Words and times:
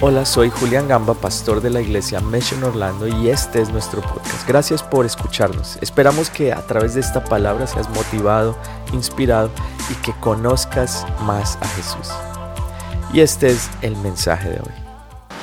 Hola, 0.00 0.26
soy 0.26 0.50
Julián 0.50 0.88
Gamba, 0.88 1.14
pastor 1.14 1.60
de 1.60 1.70
la 1.70 1.80
iglesia 1.80 2.20
Mission 2.20 2.64
Orlando 2.64 3.06
y 3.06 3.30
este 3.30 3.62
es 3.62 3.70
nuestro 3.70 4.02
podcast. 4.02 4.46
Gracias 4.46 4.82
por 4.82 5.06
escucharnos. 5.06 5.78
Esperamos 5.80 6.30
que 6.30 6.52
a 6.52 6.66
través 6.66 6.94
de 6.94 7.00
esta 7.00 7.22
palabra 7.22 7.68
seas 7.68 7.88
motivado, 7.90 8.56
inspirado 8.92 9.50
y 9.88 9.94
que 10.02 10.12
conozcas 10.18 11.06
más 11.20 11.56
a 11.60 11.68
Jesús. 11.68 12.10
Y 13.12 13.20
este 13.20 13.46
es 13.46 13.70
el 13.82 13.96
mensaje 13.98 14.50
de 14.50 14.56
hoy. 14.56 14.74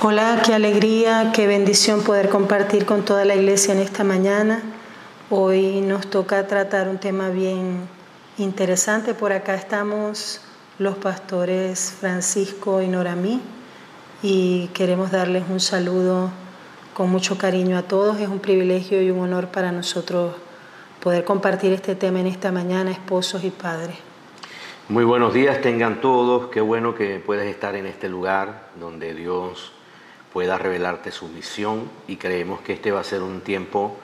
Hola, 0.01 0.41
qué 0.45 0.53
alegría, 0.53 1.31
qué 1.33 1.47
bendición 1.47 2.01
poder 2.01 2.27
compartir 2.27 2.85
con 2.85 3.05
toda 3.05 3.23
la 3.23 3.35
iglesia 3.35 3.73
en 3.73 3.79
esta 3.79 4.03
mañana. 4.03 4.61
Hoy 5.29 5.79
nos 5.79 6.07
toca 6.07 6.45
tratar 6.45 6.89
un 6.89 6.97
tema 6.97 7.29
bien 7.29 7.87
interesante. 8.37 9.13
Por 9.13 9.31
acá 9.31 9.55
estamos 9.55 10.41
los 10.77 10.97
pastores 10.97 11.93
Francisco 11.97 12.81
y 12.81 12.89
Noramí 12.89 13.41
y 14.23 14.67
queremos 14.73 15.11
darles 15.11 15.43
un 15.49 15.59
saludo 15.59 16.29
con 16.93 17.09
mucho 17.09 17.37
cariño 17.37 17.77
a 17.77 17.83
todos. 17.83 18.19
Es 18.19 18.27
un 18.27 18.39
privilegio 18.39 19.01
y 19.01 19.09
un 19.09 19.19
honor 19.19 19.47
para 19.47 19.71
nosotros 19.71 20.35
poder 21.01 21.25
compartir 21.25 21.73
este 21.73 21.95
tema 21.95 22.19
en 22.19 22.27
esta 22.27 22.51
mañana, 22.51 22.91
esposos 22.91 23.43
y 23.43 23.49
padres. 23.49 23.95
Muy 24.89 25.03
buenos 25.03 25.33
días 25.33 25.61
tengan 25.61 26.01
todos, 26.01 26.49
qué 26.49 26.61
bueno 26.61 26.93
que 26.95 27.19
puedes 27.19 27.49
estar 27.49 27.75
en 27.75 27.85
este 27.85 28.09
lugar 28.09 28.69
donde 28.79 29.13
Dios 29.13 29.71
pueda 30.33 30.57
revelarte 30.57 31.11
su 31.11 31.27
misión 31.27 31.89
y 32.07 32.17
creemos 32.17 32.61
que 32.61 32.73
este 32.73 32.91
va 32.91 32.99
a 32.99 33.03
ser 33.03 33.21
un 33.23 33.41
tiempo 33.41 33.95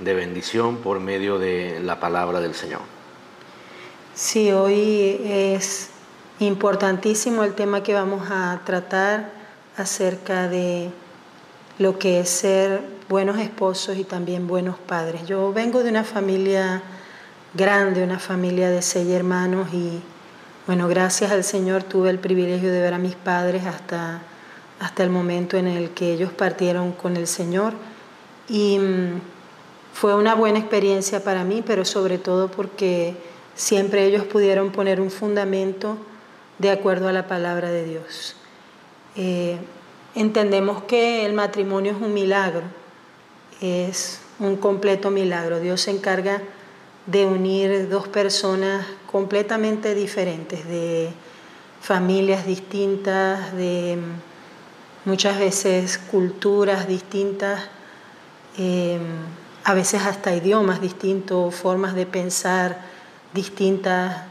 de 0.00 0.14
bendición 0.14 0.78
por 0.78 1.00
medio 1.00 1.38
de 1.38 1.80
la 1.80 2.00
palabra 2.00 2.40
del 2.40 2.54
Señor. 2.54 2.80
Sí, 4.14 4.50
hoy 4.52 5.20
es 5.24 5.90
importantísimo 6.40 7.44
el 7.44 7.54
tema 7.54 7.82
que 7.82 7.94
vamos 7.94 8.28
a 8.30 8.60
tratar 8.64 9.41
acerca 9.76 10.48
de 10.48 10.90
lo 11.78 11.98
que 11.98 12.20
es 12.20 12.28
ser 12.28 12.82
buenos 13.08 13.38
esposos 13.38 13.96
y 13.96 14.04
también 14.04 14.46
buenos 14.46 14.78
padres. 14.78 15.26
Yo 15.26 15.52
vengo 15.52 15.82
de 15.82 15.90
una 15.90 16.04
familia 16.04 16.82
grande, 17.54 18.02
una 18.02 18.18
familia 18.18 18.70
de 18.70 18.82
seis 18.82 19.08
hermanos 19.08 19.68
y 19.72 20.00
bueno, 20.66 20.88
gracias 20.88 21.32
al 21.32 21.44
Señor 21.44 21.82
tuve 21.82 22.10
el 22.10 22.18
privilegio 22.18 22.70
de 22.70 22.80
ver 22.80 22.94
a 22.94 22.98
mis 22.98 23.16
padres 23.16 23.66
hasta, 23.66 24.22
hasta 24.80 25.02
el 25.02 25.10
momento 25.10 25.56
en 25.56 25.66
el 25.66 25.90
que 25.90 26.12
ellos 26.12 26.32
partieron 26.32 26.92
con 26.92 27.16
el 27.16 27.26
Señor 27.26 27.74
y 28.48 28.78
mm, 28.78 29.20
fue 29.92 30.14
una 30.14 30.34
buena 30.34 30.58
experiencia 30.58 31.22
para 31.24 31.44
mí, 31.44 31.62
pero 31.66 31.84
sobre 31.84 32.18
todo 32.18 32.48
porque 32.48 33.16
siempre 33.54 34.04
ellos 34.06 34.24
pudieron 34.24 34.70
poner 34.70 35.00
un 35.00 35.10
fundamento 35.10 35.98
de 36.58 36.70
acuerdo 36.70 37.08
a 37.08 37.12
la 37.12 37.26
palabra 37.26 37.70
de 37.70 37.84
Dios. 37.84 38.36
Eh, 39.16 39.58
entendemos 40.14 40.82
que 40.84 41.26
el 41.26 41.32
matrimonio 41.32 41.92
es 41.92 42.00
un 42.00 42.14
milagro, 42.14 42.62
es 43.60 44.20
un 44.38 44.56
completo 44.56 45.10
milagro. 45.10 45.60
Dios 45.60 45.82
se 45.82 45.90
encarga 45.90 46.42
de 47.06 47.26
unir 47.26 47.88
dos 47.88 48.08
personas 48.08 48.86
completamente 49.10 49.94
diferentes, 49.94 50.66
de 50.66 51.10
familias 51.80 52.46
distintas, 52.46 53.54
de 53.56 53.98
muchas 55.04 55.38
veces 55.38 55.98
culturas 55.98 56.86
distintas, 56.86 57.68
eh, 58.56 58.98
a 59.64 59.74
veces 59.74 60.02
hasta 60.02 60.34
idiomas 60.34 60.80
distintos, 60.80 61.54
formas 61.54 61.94
de 61.94 62.06
pensar 62.06 62.78
distintas, 63.34 64.22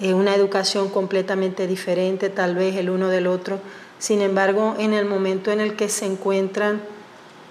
eh, 0.00 0.14
una 0.14 0.34
educación 0.34 0.90
completamente 0.90 1.66
diferente 1.66 2.28
tal 2.28 2.54
vez 2.54 2.76
el 2.76 2.90
uno 2.90 3.08
del 3.08 3.26
otro 3.26 3.60
sin 3.98 4.20
embargo, 4.20 4.76
en 4.78 4.92
el 4.92 5.06
momento 5.06 5.50
en 5.50 5.60
el 5.60 5.74
que 5.74 5.88
se 5.88 6.06
encuentran, 6.06 6.80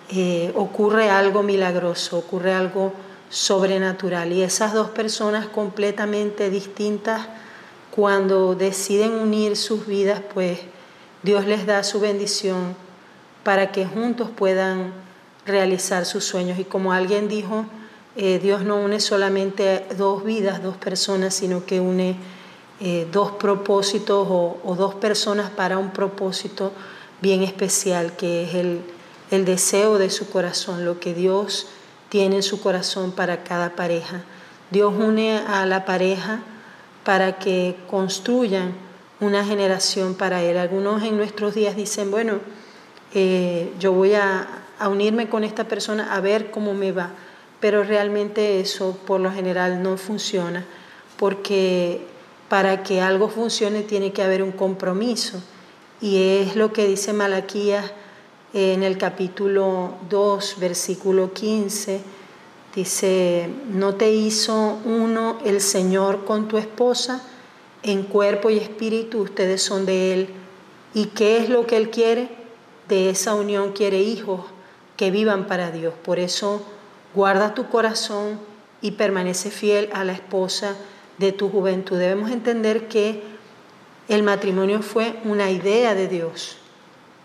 eh, 0.10 0.54
ocurre 0.56 1.10
algo 1.10 1.44
milagroso, 1.44 2.18
ocurre 2.18 2.54
algo 2.54 2.94
sobrenatural. 3.30 4.32
Y 4.32 4.42
esas 4.44 4.74
dos 4.74 4.90
personas 4.90 5.48
completamente 5.48 6.50
distintas, 6.50 7.28
cuando 7.92 8.56
deciden 8.56 9.14
unir 9.14 9.58
sus 9.58 9.86
vidas, 9.86 10.22
pues 10.34 10.60
Dios 11.24 11.46
les 11.46 11.66
da 11.66 11.84
su 11.84 12.00
bendición 12.00 12.76
para 13.44 13.72
que 13.72 13.86
juntos 13.86 14.30
puedan 14.30 14.94
realizar 15.46 16.06
sus 16.06 16.24
sueños. 16.24 16.60
Y 16.60 16.64
como 16.64 16.94
alguien 16.94 17.28
dijo, 17.28 17.66
eh, 18.16 18.40
Dios 18.42 18.64
no 18.64 18.78
une 18.78 19.00
solamente 19.00 19.86
dos 19.98 20.24
vidas, 20.24 20.64
dos 20.64 20.78
personas, 20.78 21.34
sino 21.34 21.66
que 21.66 21.80
une 21.82 22.16
eh, 22.80 23.08
dos 23.12 23.32
propósitos 23.32 24.28
o, 24.30 24.76
dos 24.78 24.94
personas 24.96 25.50
para 25.50 25.80
un 25.80 25.92
propósito 25.92 26.72
bien 27.22 27.42
especial, 27.42 28.16
que 28.16 28.44
es 28.44 28.54
el, 28.54 28.82
el 29.32 29.46
deseo 29.46 29.98
de 29.98 30.12
su 30.12 30.30
corazón, 30.30 30.86
lo 30.86 31.00
que 31.00 31.16
Dios 31.16 31.68
tiene 32.10 32.38
en 32.38 32.44
su 32.44 32.62
corazón 32.62 33.12
para 33.12 33.44
cada 33.44 33.76
pareja. 33.76 34.22
Dios 34.70 34.94
une 34.96 35.40
a 35.40 35.66
la 35.66 35.86
pareja 35.86 36.42
para 37.04 37.40
que 37.40 37.76
construyan 37.90 38.74
una 39.20 39.44
generación 39.44 40.14
para 40.14 40.44
Él. 40.44 40.58
Algunos 40.58 41.02
en 41.04 41.18
nuestros 41.18 41.56
días 41.56 41.76
dicen, 41.76 42.12
bueno, 42.12 42.40
eh, 43.14 43.74
yo 43.80 43.94
voy 43.94 44.14
a, 44.14 44.48
a, 44.78 44.90
unirme 44.90 45.30
con 45.30 45.44
esta 45.44 45.64
persona 45.64 46.14
a 46.14 46.20
ver 46.20 46.52
cómo 46.52 46.74
me 46.74 46.92
va, 46.92 47.10
pero 47.60 47.84
realmente 47.84 48.60
eso 48.60 48.98
por 49.08 49.20
lo 49.20 49.32
general 49.32 49.82
no 49.82 49.98
funciona, 49.98 50.66
porque 51.18 52.06
para 52.50 52.84
que 52.84 53.02
algo 53.02 53.30
funcione 53.30 53.82
tiene 53.82 54.14
que 54.14 54.24
haber 54.24 54.42
un 54.42 54.52
compromiso. 54.52 55.42
Y 56.02 56.18
es 56.42 56.56
lo 56.56 56.74
que 56.74 56.88
dice 56.88 57.14
Malaquías 57.14 57.92
en 58.54 58.84
el 58.84 58.98
capítulo 58.98 59.96
2, 60.10 60.56
versículo 60.60 61.34
15. 61.34 62.02
Dice, 62.76 63.50
¿no 63.72 63.96
te 63.96 64.12
hizo 64.12 64.78
uno 64.86 65.40
el 65.44 65.62
Señor 65.62 66.26
con 66.26 66.48
tu 66.48 66.58
esposa? 66.58 67.22
En 67.84 68.04
cuerpo 68.04 68.50
y 68.50 68.58
espíritu 68.58 69.22
ustedes 69.22 69.64
son 69.64 69.86
de 69.86 70.14
Él. 70.14 70.30
¿Y 70.94 71.08
qué 71.08 71.38
es 71.38 71.50
lo 71.50 71.66
que 71.66 71.78
Él 71.78 71.90
quiere? 71.90 72.30
De 72.88 73.10
esa 73.10 73.36
unión 73.36 73.74
quiere 73.74 74.02
hijos 74.02 74.42
que 74.96 75.12
vivan 75.12 75.48
para 75.48 75.72
Dios. 75.72 75.94
Por 76.04 76.20
eso 76.20 76.62
guarda 77.14 77.54
tu 77.54 77.68
corazón 77.68 78.40
y 78.82 78.92
permanece 78.92 79.50
fiel 79.50 79.90
a 79.94 80.04
la 80.04 80.14
esposa 80.14 80.76
de 81.18 81.32
tu 81.32 81.50
juventud. 81.50 81.98
Debemos 81.98 82.32
entender 82.32 82.88
que 82.88 83.22
el 84.08 84.24
matrimonio 84.24 84.82
fue 84.82 85.20
una 85.26 85.52
idea 85.52 85.94
de 85.94 86.08
Dios, 86.08 86.58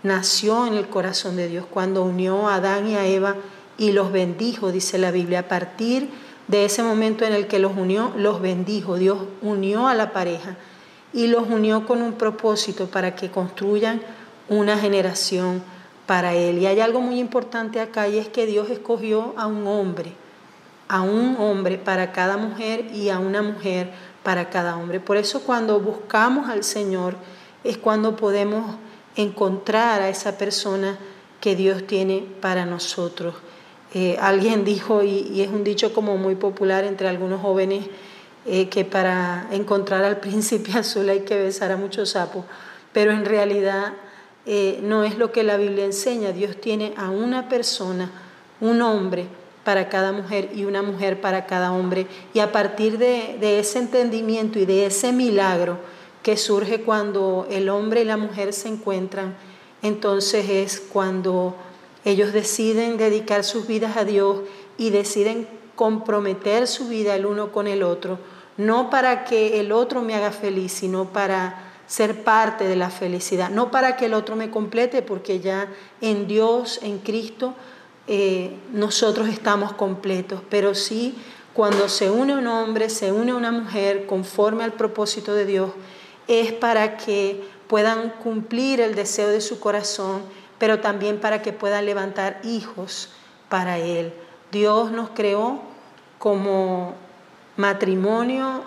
nació 0.02 0.66
en 0.66 0.74
el 0.74 0.88
corazón 0.88 1.36
de 1.36 1.48
Dios 1.48 1.64
cuando 1.70 2.02
unió 2.02 2.48
a 2.48 2.56
Adán 2.56 2.88
y 2.88 2.96
a 2.96 3.06
Eva 3.06 3.36
y 3.78 3.92
los 3.92 4.12
bendijo, 4.12 4.72
dice 4.72 4.98
la 4.98 5.10
Biblia. 5.10 5.40
A 5.40 5.48
partir 5.48 6.10
de 6.48 6.64
ese 6.64 6.82
momento 6.82 7.24
en 7.24 7.32
el 7.32 7.46
que 7.46 7.58
los 7.58 7.76
unió, 7.76 8.12
los 8.16 8.40
bendijo. 8.40 8.96
Dios 8.96 9.18
unió 9.42 9.86
a 9.86 9.94
la 9.94 10.12
pareja 10.12 10.56
y 11.12 11.28
los 11.28 11.48
unió 11.48 11.86
con 11.86 12.02
un 12.02 12.14
propósito 12.14 12.86
para 12.86 13.14
que 13.14 13.30
construyan 13.30 14.02
una 14.48 14.76
generación 14.78 15.62
para 16.06 16.34
Él. 16.34 16.58
Y 16.58 16.66
hay 16.66 16.80
algo 16.80 17.00
muy 17.00 17.18
importante 17.18 17.80
acá 17.80 18.08
y 18.08 18.18
es 18.18 18.28
que 18.28 18.46
Dios 18.46 18.70
escogió 18.70 19.34
a 19.36 19.46
un 19.46 19.66
hombre 19.66 20.12
a 20.92 21.00
un 21.00 21.36
hombre 21.38 21.78
para 21.78 22.12
cada 22.12 22.36
mujer 22.36 22.84
y 22.92 23.08
a 23.08 23.18
una 23.18 23.40
mujer 23.40 23.90
para 24.22 24.50
cada 24.50 24.76
hombre. 24.76 25.00
Por 25.00 25.16
eso 25.16 25.40
cuando 25.40 25.80
buscamos 25.80 26.50
al 26.50 26.64
Señor 26.64 27.16
es 27.64 27.78
cuando 27.78 28.14
podemos 28.14 28.76
encontrar 29.16 30.02
a 30.02 30.10
esa 30.10 30.36
persona 30.36 30.98
que 31.40 31.56
Dios 31.56 31.86
tiene 31.86 32.26
para 32.42 32.66
nosotros. 32.66 33.34
Eh, 33.94 34.18
alguien 34.20 34.66
dijo, 34.66 35.02
y, 35.02 35.40
es 35.40 35.48
un 35.48 35.64
dicho 35.64 35.94
como 35.94 36.18
muy 36.18 36.34
popular 36.34 36.84
entre 36.84 37.08
algunos 37.08 37.40
jóvenes, 37.40 37.86
eh, 38.44 38.68
que 38.68 38.84
para 38.84 39.48
encontrar 39.50 40.04
al 40.04 40.20
príncipe 40.20 40.72
azul 40.72 41.08
hay 41.08 41.20
que 41.20 41.42
besar 41.42 41.72
a 41.72 41.78
muchos 41.78 42.10
sapos, 42.10 42.44
pero 42.92 43.12
en 43.12 43.24
realidad 43.24 43.94
eh, 44.44 44.78
no 44.82 45.04
es 45.04 45.16
lo 45.16 45.32
que 45.32 45.42
la 45.42 45.56
Biblia 45.56 45.86
enseña. 45.86 46.32
Dios 46.32 46.60
tiene 46.60 46.92
a 46.98 47.08
una 47.08 47.48
persona, 47.48 48.10
un 48.60 48.82
hombre, 48.82 49.26
para 49.64 49.88
cada 49.88 50.12
mujer 50.12 50.50
y 50.54 50.64
una 50.64 50.82
mujer 50.82 51.20
para 51.20 51.46
cada 51.46 51.72
hombre. 51.72 52.06
Y 52.34 52.40
a 52.40 52.52
partir 52.52 52.98
de, 52.98 53.58
ese 53.58 53.78
entendimiento 53.78 54.58
y 54.58 54.66
de 54.66 54.86
ese 54.86 55.12
milagro 55.12 55.78
que 56.22 56.36
surge 56.36 56.82
cuando 56.82 57.46
el 57.50 57.68
hombre 57.68 58.02
y 58.02 58.04
la 58.04 58.16
mujer 58.16 58.52
se 58.52 58.68
encuentran, 58.68 59.36
entonces 59.82 60.48
es 60.48 60.80
cuando 60.80 61.56
ellos 62.04 62.32
deciden 62.32 62.96
dedicar 62.96 63.44
sus 63.44 63.66
vidas 63.66 63.96
a 63.96 64.04
Dios 64.04 64.38
y 64.78 64.90
deciden 64.90 65.48
comprometer 65.74 66.66
su 66.66 66.88
vida 66.88 67.14
el 67.14 67.26
uno 67.26 67.52
con 67.52 67.66
el 67.66 67.82
otro, 67.82 68.18
no 68.56 68.90
para 68.90 69.24
que 69.24 69.60
el 69.60 69.72
otro 69.72 70.02
me 70.02 70.14
haga 70.14 70.30
feliz, 70.30 70.72
sino 70.72 71.06
para 71.06 71.72
ser 71.86 72.22
parte 72.24 72.64
de 72.64 72.76
la 72.76 72.90
felicidad, 72.90 73.50
no 73.50 73.70
para 73.70 73.96
que 73.96 74.06
el 74.06 74.14
otro 74.14 74.36
me 74.36 74.50
complete, 74.50 75.02
porque 75.02 75.40
ya 75.40 75.68
en 76.00 76.26
Dios, 76.26 76.80
en 76.82 76.98
Cristo, 76.98 77.54
eh, 78.06 78.56
nosotros 78.72 79.28
estamos 79.28 79.72
completos, 79.74 80.40
pero 80.48 80.74
sí 80.74 81.16
cuando 81.52 81.88
se 81.88 82.10
une 82.10 82.36
un 82.36 82.46
hombre, 82.46 82.88
se 82.88 83.12
une 83.12 83.34
una 83.34 83.52
mujer 83.52 84.06
conforme 84.06 84.64
al 84.64 84.72
propósito 84.72 85.34
de 85.34 85.44
Dios, 85.44 85.70
es 86.26 86.52
para 86.52 86.96
que 86.96 87.44
puedan 87.66 88.10
cumplir 88.10 88.80
el 88.80 88.94
deseo 88.94 89.28
de 89.28 89.40
su 89.40 89.60
corazón, 89.60 90.22
pero 90.58 90.80
también 90.80 91.20
para 91.20 91.42
que 91.42 91.52
puedan 91.52 91.84
levantar 91.84 92.40
hijos 92.42 93.10
para 93.48 93.78
Él. 93.78 94.14
Dios 94.50 94.92
nos 94.92 95.10
creó 95.10 95.60
como 96.18 96.94
matrimonio, 97.56 98.62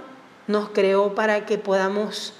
nos 0.47 0.69
creó 0.69 1.15
para 1.15 1.45
que 1.45 1.57
podamos 1.57 2.33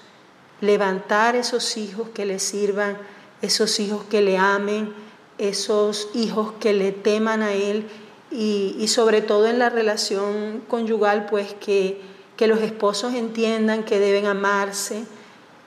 levantar 0.62 1.36
esos 1.36 1.78
hijos 1.78 2.10
que 2.10 2.26
le 2.26 2.40
sirvan, 2.40 2.98
esos 3.42 3.80
hijos 3.80 4.04
que 4.04 4.22
le 4.22 4.38
amen, 4.38 4.94
esos 5.38 6.10
hijos 6.14 6.54
que 6.60 6.74
le 6.74 6.92
teman 6.92 7.42
a 7.42 7.54
Él 7.54 7.86
y, 8.32 8.88
sobre 8.88 9.22
todo 9.22 9.48
en 9.48 9.60
la 9.60 9.70
relación 9.70 10.62
conyugal, 10.68 11.28
pues 11.30 11.54
que, 11.54 12.02
que 12.36 12.48
los 12.48 12.62
esposos 12.62 13.14
entiendan 13.14 13.84
que 13.84 14.00
deben 14.00 14.26
amarse, 14.26 15.04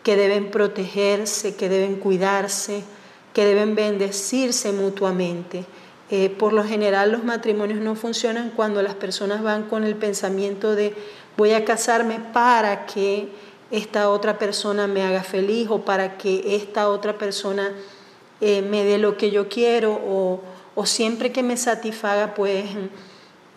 que 0.02 0.16
deben 0.16 0.50
protegerse, 0.50 1.54
que 1.54 1.68
deben 1.68 1.96
cuidarse, 1.96 2.82
que 3.32 3.44
deben 3.44 3.74
bendecirse 3.74 4.72
mutuamente. 4.72 5.64
Eh, 6.10 6.30
por 6.30 6.52
lo 6.54 6.64
general 6.64 7.12
los 7.12 7.24
matrimonios 7.24 7.80
no 7.80 7.94
funcionan 7.94 8.50
cuando 8.50 8.82
las 8.82 8.94
personas 8.94 9.42
van 9.42 9.64
con 9.64 9.84
el 9.84 9.94
pensamiento 9.94 10.74
de 10.74 10.94
voy 11.36 11.52
a 11.52 11.66
casarme 11.66 12.18
para 12.32 12.86
que 12.86 13.28
esta 13.70 14.08
otra 14.08 14.38
persona 14.38 14.86
me 14.86 15.02
haga 15.02 15.22
feliz 15.22 15.68
o 15.70 15.82
para 15.82 16.16
que 16.16 16.56
esta 16.56 16.88
otra 16.88 17.18
persona 17.18 17.72
eh, 18.40 18.62
me 18.62 18.85
dé 18.85 18.99
lo 18.99 19.17
que 19.17 19.31
yo 19.31 19.49
quiero 19.49 19.93
o, 19.93 20.40
siempre 20.85 21.32
que 21.32 21.43
me 21.43 21.56
satisfaga 21.56 22.35
pues 22.35 22.67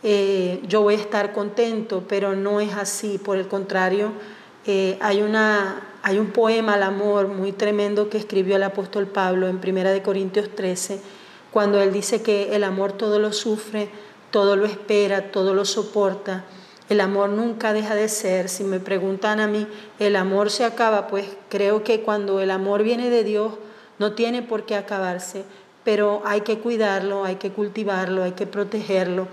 eh, 0.02 0.60
yo 0.68 0.82
voy 0.82 0.96
a 0.96 0.98
estar 0.98 1.34
contento, 1.34 2.04
pero 2.08 2.36
no 2.36 2.60
es 2.60 2.74
así, 2.74 3.20
por 3.20 3.38
el 3.38 3.48
contrario, 3.48 4.12
hay, 5.00 5.22
una, 5.22 5.84
hay 6.02 6.18
un 6.18 6.32
poema 6.32 6.74
al 6.74 6.84
amor 6.84 7.28
muy 7.28 7.52
tremendo 7.52 8.10
que 8.10 8.18
escribió 8.18 8.56
el 8.56 8.64
apóstol 8.64 9.06
Pablo 9.06 9.48
en 9.48 9.58
1 9.58 10.04
Corintios 10.04 10.50
13 10.56 11.00
cuando 11.52 11.82
Él 11.82 11.92
dice 11.92 12.22
que 12.22 12.56
el 12.56 12.64
amor 12.64 12.94
todo 12.94 13.20
lo 13.20 13.34
sufre, 13.34 13.90
todo 14.32 14.56
lo 14.56 14.66
espera, 14.66 15.32
todo 15.32 15.54
lo 15.54 15.66
soporta. 15.66 16.46
El 16.90 17.02
amor 17.02 17.30
nunca 17.30 17.74
deja 17.74 17.94
de 17.94 18.08
ser. 18.08 18.50
Si 18.50 18.64
me 18.64 18.80
preguntan 18.80 19.40
a 19.40 19.48
mí, 19.48 19.68
¿el 20.00 20.16
amor 20.16 20.50
se 20.50 20.64
acaba? 20.64 21.08
Pues 21.08 21.26
creo 21.50 21.84
que 21.84 22.02
cuando 22.02 22.40
el 22.40 22.52
amor 22.52 22.84
viene 22.84 23.10
de 23.10 23.24
Dios, 23.24 23.54
no 24.02 24.14
tiene 24.14 24.42
por 24.42 24.66
qué 24.66 24.76
acabarse, 24.76 25.46
pero 25.86 26.22
hay 26.26 26.42
que 26.42 26.60
cuidarlo, 26.60 27.24
hay 27.24 27.38
que 27.38 27.52
cultivarlo, 27.52 28.24
hay 28.24 28.34
que 28.34 28.48
protegerlo. 28.48 29.30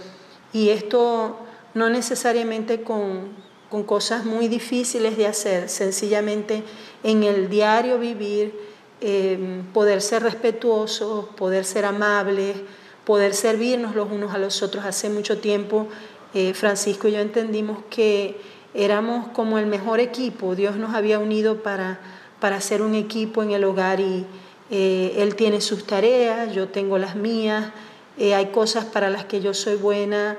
Y 0.53 0.69
esto 0.69 1.39
no 1.75 1.91
necesariamente 1.91 2.83
con, 2.83 3.31
con 3.69 3.83
cosas 3.83 4.25
muy 4.25 4.47
difíciles 4.47 5.17
de 5.17 5.27
hacer, 5.27 5.69
sencillamente 5.69 6.63
en 7.03 7.25
el 7.25 7.49
diario 7.49 7.99
vivir 7.99 8.55
Em, 9.01 9.63
poder 9.73 10.03
ser 10.03 10.25
respetuosos, 10.25 11.27
poder 11.37 11.65
ser 11.65 11.85
amables, 11.85 12.57
poder 13.05 13.33
servirnos 13.33 13.95
los 13.95 14.11
unos 14.11 14.35
a 14.35 14.39
los 14.39 14.61
otros. 14.61 14.85
Hace 14.85 15.09
mucho 15.09 15.39
tiempo 15.39 15.87
eh, 16.35 16.53
Francisco 16.53 17.07
y 17.07 17.13
yo 17.13 17.21
entendimos 17.21 17.79
que 17.91 18.41
éramos 18.75 19.29
como 19.29 19.59
el 19.59 19.67
mejor 19.67 20.01
equipo, 20.01 20.57
Dios 20.57 20.77
nos 20.77 20.95
había 20.97 21.21
unido 21.21 21.63
para, 21.63 22.01
para 22.41 22.57
hacer 22.57 22.83
un 22.83 22.97
equipo 22.97 23.45
en 23.45 23.53
el 23.53 23.63
hogar 23.63 24.01
y 24.01 24.27
eh, 24.71 25.15
Él 25.19 25.35
tiene 25.35 25.61
sus 25.61 25.87
tareas, 25.87 26.55
yo 26.55 26.69
tengo 26.69 26.99
las 26.99 27.17
mías, 27.17 27.73
eh, 28.19 28.35
hay 28.35 28.47
cosas 28.47 28.85
para 28.85 29.11
las 29.11 29.25
que 29.25 29.41
yo 29.41 29.55
soy 29.55 29.77
buena, 29.77 30.37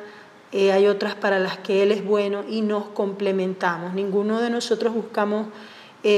hay 0.51 0.87
otras 0.87 1.13
para 1.13 1.37
las 1.37 1.59
que 1.59 1.83
Él 1.83 1.91
es 1.91 2.03
bueno 2.03 2.43
y 2.49 2.61
nos 2.61 2.85
complementamos. 2.85 3.93
Ninguno 3.93 4.41
de 4.41 4.49
nosotros 4.49 4.95
buscamos 4.95 5.47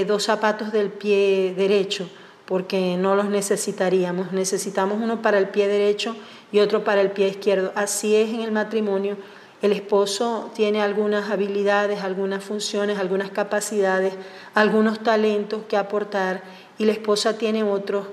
dos 0.08 0.24
zapatos 0.24 0.72
del 0.72 0.90
pie 0.90 1.54
derecho 1.58 2.08
porque 2.52 2.98
no 2.98 3.16
los 3.16 3.30
necesitaríamos. 3.30 4.34
Necesitamos 4.34 5.02
uno 5.02 5.22
para 5.22 5.38
el 5.38 5.48
pie 5.48 5.69
derecho 5.69 6.18
y 6.52 6.60
otro 6.60 6.84
para 6.84 7.00
el 7.00 7.12
pie 7.12 7.30
izquierdo. 7.30 7.72
Así 7.75 8.14
es 8.14 8.30
en 8.30 8.42
el 8.42 8.52
matrimonio. 8.52 9.16
El 9.62 9.72
esposo 9.72 10.52
tiene 10.54 10.81
algunas 10.81 11.30
habilidades, 11.30 12.02
algunas 12.02 12.44
funciones, 12.44 12.98
algunas 12.98 13.30
capacidades, 13.30 14.16
algunos 14.54 15.00
talentos 15.02 15.64
que 15.69 15.78
aportar 15.78 16.44
y 16.81 16.86
la 16.86 16.94
esposa 16.94 17.38
tiene 17.38 17.63
otros. 17.63 18.07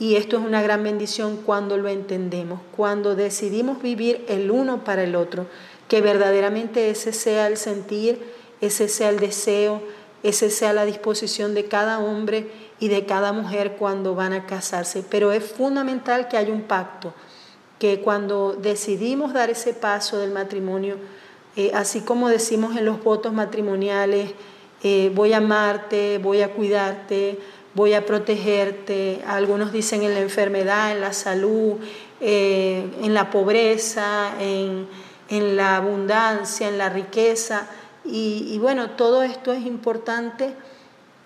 Y 0.00 0.16
esto 0.16 0.38
es 0.38 0.44
una 0.44 0.60
gran 0.60 0.82
bendición 0.82 1.36
cuando 1.36 1.76
lo 1.76 1.88
entendemos, 1.88 2.60
cuando 2.76 3.14
decidimos 3.14 3.80
vivir 3.80 4.24
el 4.28 4.50
uno 4.50 4.82
para 4.82 5.04
el 5.04 5.14
otro, 5.14 5.46
que 5.86 6.00
verdaderamente 6.00 6.90
ese 6.90 7.12
sea 7.12 7.46
el 7.46 7.56
sentir, 7.56 8.20
ese 8.60 8.88
sea 8.88 9.10
el 9.10 9.20
deseo, 9.20 9.82
ese 10.24 10.50
sea 10.50 10.72
la 10.72 10.84
disposición 10.84 11.54
de 11.54 11.66
cada 11.66 12.00
hombre 12.00 12.50
y 12.80 12.88
de 12.88 13.06
cada 13.06 13.32
mujer 13.32 13.76
cuando 13.78 14.16
van 14.16 14.32
a 14.32 14.46
casarse. 14.46 15.04
Pero 15.08 15.30
es 15.30 15.44
fundamental 15.44 16.26
que 16.26 16.36
haya 16.36 16.52
un 16.52 16.62
pacto, 16.62 17.14
que 17.78 18.00
cuando 18.00 18.52
decidimos 18.60 19.32
dar 19.32 19.48
ese 19.48 19.74
paso 19.74 20.18
del 20.18 20.32
matrimonio, 20.32 20.96
eh, 21.54 21.70
así 21.72 22.00
como 22.00 22.28
decimos 22.28 22.76
en 22.76 22.84
los 22.84 23.02
votos 23.04 23.32
matrimoniales, 23.32 24.32
eh, 24.82 25.10
voy 25.14 25.32
a 25.32 25.38
amarte, 25.38 26.18
voy 26.18 26.42
a 26.42 26.52
cuidarte, 26.52 27.38
voy 27.78 27.94
a 27.94 28.04
protegerte, 28.04 29.22
algunos 29.24 29.70
dicen 29.70 30.02
en 30.02 30.14
la 30.14 30.20
enfermedad, 30.20 30.90
en 30.90 31.00
la 31.00 31.12
salud, 31.12 31.76
eh, 32.20 32.84
en 33.02 33.14
la 33.14 33.30
pobreza, 33.30 34.32
en, 34.40 34.88
la 35.56 35.76
abundancia, 35.76 36.68
en 36.68 36.76
la 36.76 36.88
riqueza. 36.88 37.68
y 38.04 38.58
bueno, 38.58 38.90
todo 38.90 39.22
esto 39.22 39.52
es 39.52 39.64
importante 39.64 40.54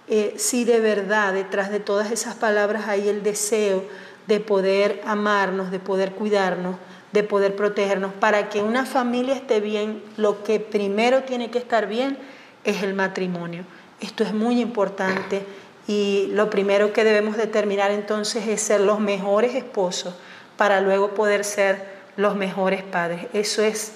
eh, 0.08 0.34
si 0.36 0.64
de 0.64 0.80
verdad 0.80 1.32
detrás 1.32 1.70
de 1.70 1.80
todas 1.80 2.10
esas 2.10 2.34
palabras 2.34 2.88
hay 2.88 3.08
el 3.08 3.22
deseo 3.22 3.84
de 4.26 4.40
poder 4.40 5.00
amarnos, 5.06 5.70
de 5.70 5.78
poder 5.78 6.12
cuidarnos, 6.12 6.76
de 7.12 7.22
poder 7.22 7.54
protegernos. 7.56 8.12
Para 8.12 8.48
que 8.48 8.62
una 8.62 8.84
familia 8.84 9.34
esté 9.34 9.60
bien, 9.60 10.02
lo 10.16 10.42
que 10.42 10.60
primero 10.60 11.22
tiene 11.22 11.50
que 11.50 11.58
estar 11.58 11.86
bien 11.86 12.18
es 12.64 12.82
el 12.82 12.94
matrimonio. 12.94 13.64
Esto 14.00 14.24
es 14.24 14.34
muy 14.34 14.60
importante 14.60 15.46
y 15.86 16.28
lo 16.32 16.50
primero 16.50 16.92
que 16.92 17.04
debemos 17.04 17.36
determinar 17.36 17.90
entonces 17.90 18.46
es 18.46 18.60
ser 18.60 18.80
los 18.80 19.00
mejores 19.00 19.54
esposos 19.54 20.14
para 20.56 20.80
luego 20.80 21.14
poder 21.14 21.44
ser 21.44 22.02
los 22.16 22.36
mejores 22.36 22.82
padres. 22.82 23.26
Eso 23.32 23.62
es 23.62 23.92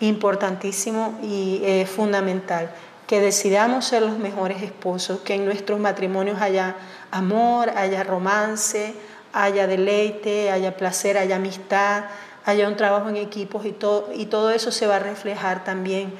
importantísimo 0.00 1.18
y 1.22 1.84
fundamental 1.86 2.70
que 3.06 3.20
decidamos 3.20 3.84
ser 3.84 4.02
los 4.02 4.18
mejores 4.18 4.62
esposos, 4.62 5.20
que 5.20 5.34
en 5.34 5.44
nuestros 5.44 5.78
matrimonios 5.78 6.40
haya 6.40 6.74
amor, 7.10 7.70
haya 7.70 8.02
romance, 8.02 8.94
haya 9.32 9.66
deleite, 9.66 10.50
haya 10.50 10.76
placer, 10.76 11.16
haya 11.16 11.36
amistad, 11.36 12.04
haya 12.44 12.68
un 12.68 12.76
trabajo 12.76 13.08
en 13.08 13.16
equipos 13.16 13.64
y 13.64 13.72
todo, 13.72 14.08
y 14.14 14.26
todo 14.26 14.50
eso 14.50 14.72
se 14.72 14.86
va 14.86 14.96
a 14.96 14.98
reflejar 14.98 15.62
también 15.62 16.12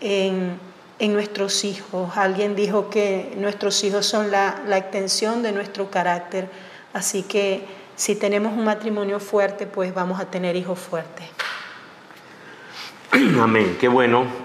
en, 0.00 0.58
nuestros 1.00 1.64
hijos. 1.64 2.16
Alguien 2.16 2.54
dijo 2.54 2.90
que 2.90 3.34
nuestros 3.36 3.82
hijos 3.84 4.06
son 4.06 4.30
la, 4.30 4.62
la 4.66 4.78
extensión 4.78 5.42
de 5.42 5.52
nuestro 5.52 5.90
carácter, 5.90 6.48
así 6.92 7.22
que 7.22 7.66
si 7.96 8.16
tenemos 8.16 8.52
un 8.52 8.64
matrimonio 8.64 9.20
fuerte, 9.20 9.66
pues 9.66 9.94
vamos 9.94 10.20
a 10.20 10.30
tener 10.30 10.56
hijos 10.56 10.78
fuertes. 10.78 11.26
Amén, 13.40 13.76
qué 13.80 13.88
bueno 13.88 14.44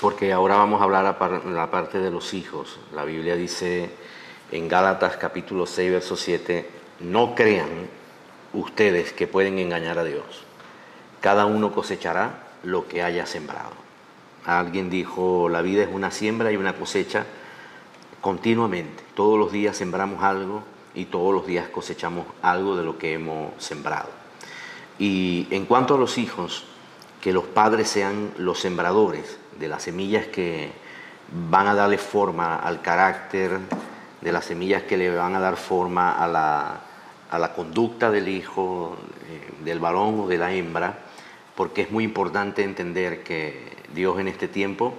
porque 0.00 0.32
ahora 0.32 0.56
vamos 0.56 0.80
a 0.80 0.84
hablar 0.84 1.04
a 1.04 1.50
la 1.50 1.70
parte 1.70 1.98
de 1.98 2.10
los 2.10 2.32
hijos. 2.32 2.78
La 2.94 3.04
Biblia 3.04 3.36
dice 3.36 3.90
en 4.50 4.66
Gálatas 4.66 5.16
capítulo 5.16 5.66
6, 5.66 5.92
verso 5.92 6.16
7, 6.16 6.68
no 7.00 7.34
crean 7.34 7.68
ustedes 8.54 9.12
que 9.12 9.26
pueden 9.26 9.58
engañar 9.58 9.98
a 9.98 10.04
Dios. 10.04 10.44
Cada 11.20 11.44
uno 11.44 11.72
cosechará 11.72 12.44
lo 12.62 12.88
que 12.88 13.02
haya 13.02 13.26
sembrado. 13.26 13.89
Alguien 14.44 14.90
dijo, 14.90 15.48
la 15.48 15.62
vida 15.62 15.82
es 15.82 15.88
una 15.92 16.10
siembra 16.10 16.52
y 16.52 16.56
una 16.56 16.74
cosecha 16.74 17.26
continuamente. 18.20 19.02
Todos 19.14 19.38
los 19.38 19.52
días 19.52 19.76
sembramos 19.76 20.22
algo 20.22 20.62
y 20.94 21.06
todos 21.06 21.34
los 21.34 21.46
días 21.46 21.68
cosechamos 21.68 22.26
algo 22.42 22.76
de 22.76 22.84
lo 22.84 22.98
que 22.98 23.14
hemos 23.14 23.52
sembrado. 23.62 24.08
Y 24.98 25.46
en 25.50 25.66
cuanto 25.66 25.94
a 25.94 25.98
los 25.98 26.18
hijos, 26.18 26.64
que 27.20 27.32
los 27.32 27.44
padres 27.44 27.88
sean 27.88 28.32
los 28.38 28.60
sembradores 28.60 29.38
de 29.58 29.68
las 29.68 29.82
semillas 29.82 30.26
que 30.26 30.72
van 31.50 31.66
a 31.68 31.74
darle 31.74 31.98
forma 31.98 32.56
al 32.56 32.80
carácter, 32.80 33.58
de 34.20 34.32
las 34.32 34.46
semillas 34.46 34.82
que 34.82 34.96
le 34.96 35.14
van 35.14 35.34
a 35.36 35.40
dar 35.40 35.56
forma 35.56 36.12
a 36.12 36.26
la, 36.26 37.52
conducta 37.54 38.10
del 38.10 38.28
hijo, 38.28 38.96
eh, 39.28 39.64
del 39.64 39.78
varón 39.78 40.20
o 40.20 40.28
de 40.28 40.38
la 40.38 40.52
hembra, 40.52 40.98
porque 41.54 41.82
es 41.82 41.90
muy 41.90 42.04
importante 42.04 42.62
entender 42.62 43.22
que 43.22 43.79
Dios 43.94 44.18
en 44.18 44.28
este 44.28 44.48
tiempo 44.48 44.94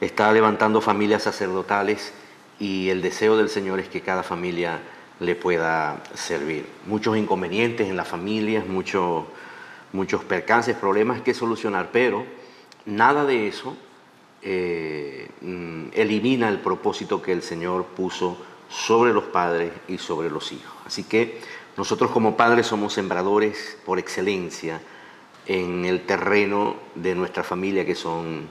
está 0.00 0.32
levantando 0.32 0.80
familias 0.80 1.22
sacerdotales 1.22 2.12
y 2.58 2.88
el 2.90 3.02
deseo 3.02 3.36
del 3.36 3.48
Señor 3.48 3.80
es 3.80 3.88
que 3.88 4.00
cada 4.00 4.22
familia 4.22 4.80
le 5.20 5.34
pueda 5.34 6.02
servir. 6.14 6.66
Muchos 6.86 7.16
inconvenientes 7.16 7.88
en 7.88 7.96
las 7.96 8.08
familias, 8.08 8.66
muchos, 8.66 9.24
muchos 9.92 10.24
percances, 10.24 10.76
problemas 10.76 11.20
que 11.22 11.34
solucionar, 11.34 11.90
pero 11.92 12.24
nada 12.86 13.24
de 13.24 13.48
eso 13.48 13.76
eh, 14.42 15.28
mm, 15.40 15.86
elimina 15.92 16.48
el 16.48 16.58
propósito 16.58 17.22
que 17.22 17.32
el 17.32 17.42
Señor 17.42 17.84
puso 17.84 18.36
sobre 18.68 19.12
los 19.12 19.24
padres 19.24 19.72
y 19.88 19.98
sobre 19.98 20.30
los 20.30 20.52
hijos. 20.52 20.74
Así 20.84 21.04
que 21.04 21.40
nosotros 21.76 22.10
como 22.10 22.36
padres 22.36 22.66
somos 22.66 22.92
sembradores 22.92 23.78
por 23.84 23.98
excelencia 23.98 24.80
en 25.46 25.84
el 25.84 26.06
terreno 26.06 26.76
de 26.94 27.14
nuestra 27.14 27.42
familia 27.42 27.84
que 27.84 27.94
son, 27.94 28.46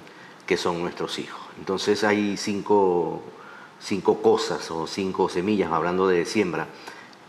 que 0.46 0.58
son 0.58 0.82
nuestros 0.82 1.20
hijos. 1.20 1.42
Entonces 1.58 2.04
hay 2.04 2.38
cinco, 2.38 3.22
cinco 3.80 4.22
cosas 4.22 4.70
o 4.72 4.88
cinco 4.88 5.30
semillas, 5.30 5.72
hablando 5.72 6.08
de 6.08 6.26
siembra, 6.26 6.68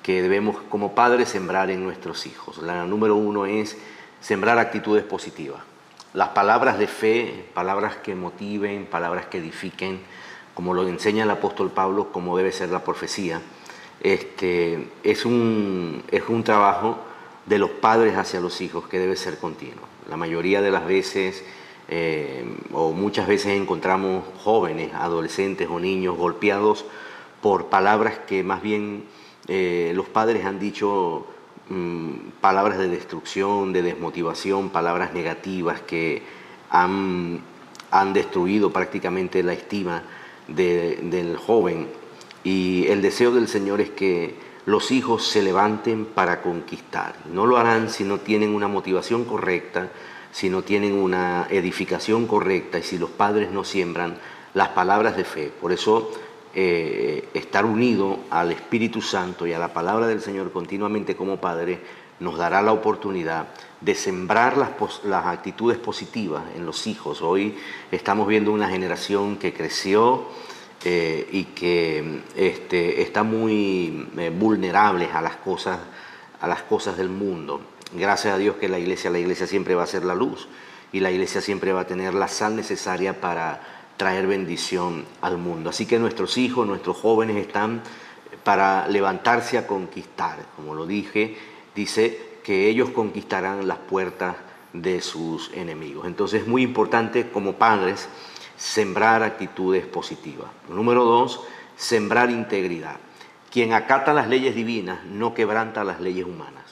que 0.02 0.22
debemos 0.22 0.56
como 0.68 0.94
padres 0.94 1.28
sembrar 1.28 1.70
en 1.70 1.82
nuestros 1.82 2.26
hijos. 2.26 2.58
La 2.58 2.84
número 2.84 3.16
uno 3.16 3.46
es 3.46 3.76
sembrar 4.20 4.58
actitudes 4.58 5.04
positivas. 5.04 5.62
Las 6.12 6.28
palabras 6.28 6.78
de 6.78 6.86
fe, 6.86 7.46
palabras 7.54 7.96
que 7.96 8.14
motiven, 8.14 8.86
palabras 8.86 9.26
que 9.26 9.38
edifiquen, 9.38 10.00
como 10.54 10.74
lo 10.74 10.86
enseña 10.86 11.24
el 11.24 11.30
apóstol 11.30 11.70
Pablo, 11.70 12.12
como 12.12 12.36
debe 12.36 12.52
ser 12.52 12.68
la 12.68 12.84
profecía 12.84 13.40
este, 14.04 14.88
es, 15.02 15.24
un, 15.24 16.02
es 16.10 16.22
un 16.28 16.44
trabajo 16.44 16.98
de 17.46 17.58
los 17.58 17.70
padres 17.70 18.16
hacia 18.16 18.40
los 18.40 18.60
hijos 18.60 18.88
que 18.88 18.98
debe 18.98 19.16
ser 19.16 19.38
continuo. 19.38 19.84
La 20.08 20.16
mayoría 20.16 20.62
de 20.62 20.70
las 20.70 20.86
veces, 20.86 21.44
eh, 21.88 22.44
o 22.72 22.92
muchas 22.92 23.26
veces 23.26 23.52
encontramos 23.52 24.24
jóvenes, 24.42 24.92
adolescentes 24.94 25.68
o 25.70 25.78
niños 25.78 26.16
golpeados 26.16 26.84
por 27.40 27.66
palabras 27.66 28.18
que 28.26 28.42
más 28.42 28.62
bien 28.62 29.04
eh, 29.48 29.92
los 29.94 30.08
padres 30.08 30.44
han 30.46 30.58
dicho 30.58 31.26
mm, 31.68 32.12
palabras 32.40 32.78
de 32.78 32.88
destrucción, 32.88 33.72
de 33.72 33.82
desmotivación, 33.82 34.70
palabras 34.70 35.12
negativas 35.12 35.80
que 35.82 36.22
han, 36.70 37.40
han 37.90 38.12
destruido 38.12 38.72
prácticamente 38.72 39.42
la 39.42 39.52
estima 39.52 40.02
del 40.48 41.36
joven 41.38 41.88
y 42.42 42.86
el 42.88 43.00
deseo 43.00 43.32
del 43.32 43.48
Señor 43.48 43.80
es 43.80 43.88
que 43.90 44.34
los 44.66 44.90
hijos 44.90 45.26
se 45.26 45.42
levanten 45.42 46.06
para 46.06 46.42
conquistar. 46.42 47.14
No 47.30 47.46
lo 47.46 47.58
harán 47.58 47.90
si 47.90 48.04
no 48.04 48.18
tienen 48.18 48.54
una 48.54 48.68
motivación 48.68 49.24
correcta, 49.24 49.90
si 50.32 50.48
no 50.48 50.62
tienen 50.62 50.94
una 50.94 51.46
edificación 51.50 52.26
correcta 52.26 52.78
y 52.78 52.82
si 52.82 52.98
los 52.98 53.10
padres 53.10 53.50
no 53.50 53.64
siembran 53.64 54.16
las 54.54 54.68
palabras 54.68 55.16
de 55.16 55.24
fe. 55.24 55.52
Por 55.60 55.72
eso 55.72 56.10
eh, 56.54 57.28
estar 57.34 57.64
unido 57.66 58.20
al 58.30 58.52
Espíritu 58.52 59.02
Santo 59.02 59.46
y 59.46 59.52
a 59.52 59.58
la 59.58 59.72
palabra 59.72 60.06
del 60.06 60.20
Señor 60.20 60.52
continuamente 60.52 61.16
como 61.16 61.40
Padre 61.40 61.80
nos 62.20 62.38
dará 62.38 62.62
la 62.62 62.72
oportunidad 62.72 63.48
de 63.80 63.94
sembrar 63.94 64.56
las, 64.56 64.70
las 65.04 65.26
actitudes 65.26 65.78
positivas 65.78 66.44
en 66.56 66.64
los 66.64 66.86
hijos. 66.86 67.22
Hoy 67.22 67.58
estamos 67.90 68.26
viendo 68.26 68.52
una 68.52 68.68
generación 68.68 69.36
que 69.36 69.52
creció 69.52 70.26
eh, 70.84 71.28
y 71.32 71.44
que 71.44 72.22
este, 72.36 73.02
está 73.02 73.22
muy 73.22 74.08
eh, 74.18 74.30
vulnerables 74.30 75.14
a 75.14 75.20
las, 75.22 75.36
cosas, 75.36 75.78
a 76.40 76.48
las 76.48 76.62
cosas 76.62 76.96
del 76.96 77.08
mundo. 77.08 77.60
Gracias 77.92 78.34
a 78.34 78.38
Dios 78.38 78.56
que 78.56 78.68
la 78.68 78.78
iglesia, 78.78 79.10
la 79.10 79.18
iglesia 79.18 79.46
siempre 79.46 79.74
va 79.74 79.84
a 79.84 79.86
ser 79.86 80.04
la 80.04 80.14
luz 80.14 80.48
y 80.92 81.00
la 81.00 81.10
iglesia 81.10 81.40
siempre 81.40 81.72
va 81.72 81.82
a 81.82 81.86
tener 81.86 82.14
la 82.14 82.28
sal 82.28 82.56
necesaria 82.56 83.20
para 83.20 83.60
traer 83.96 84.26
bendición 84.26 85.04
al 85.20 85.38
mundo. 85.38 85.70
Así 85.70 85.86
que 85.86 85.98
nuestros 85.98 86.36
hijos, 86.38 86.66
nuestros 86.66 86.96
jóvenes 86.96 87.36
están 87.36 87.82
para 88.42 88.86
levantarse 88.88 89.58
a 89.58 89.66
conquistar. 89.66 90.38
Como 90.56 90.74
lo 90.74 90.86
dije, 90.86 91.36
dice 91.74 92.34
que 92.42 92.68
ellos 92.68 92.90
conquistarán 92.90 93.66
las 93.66 93.78
puertas 93.78 94.36
de 94.72 95.00
sus 95.00 95.50
enemigos. 95.54 96.06
Entonces 96.06 96.42
es 96.42 96.48
muy 96.48 96.62
importante 96.62 97.30
como 97.30 97.54
padres 97.54 98.08
sembrar 98.56 99.22
actitudes 99.22 99.86
positivas. 99.86 100.48
Número 100.68 101.04
dos, 101.04 101.42
sembrar 101.76 102.30
integridad. 102.30 102.96
Quien 103.50 103.72
acata 103.72 104.12
las 104.12 104.28
leyes 104.28 104.54
divinas 104.54 105.04
no 105.04 105.34
quebranta 105.34 105.84
las 105.84 106.00
leyes 106.00 106.26
humanas. 106.26 106.64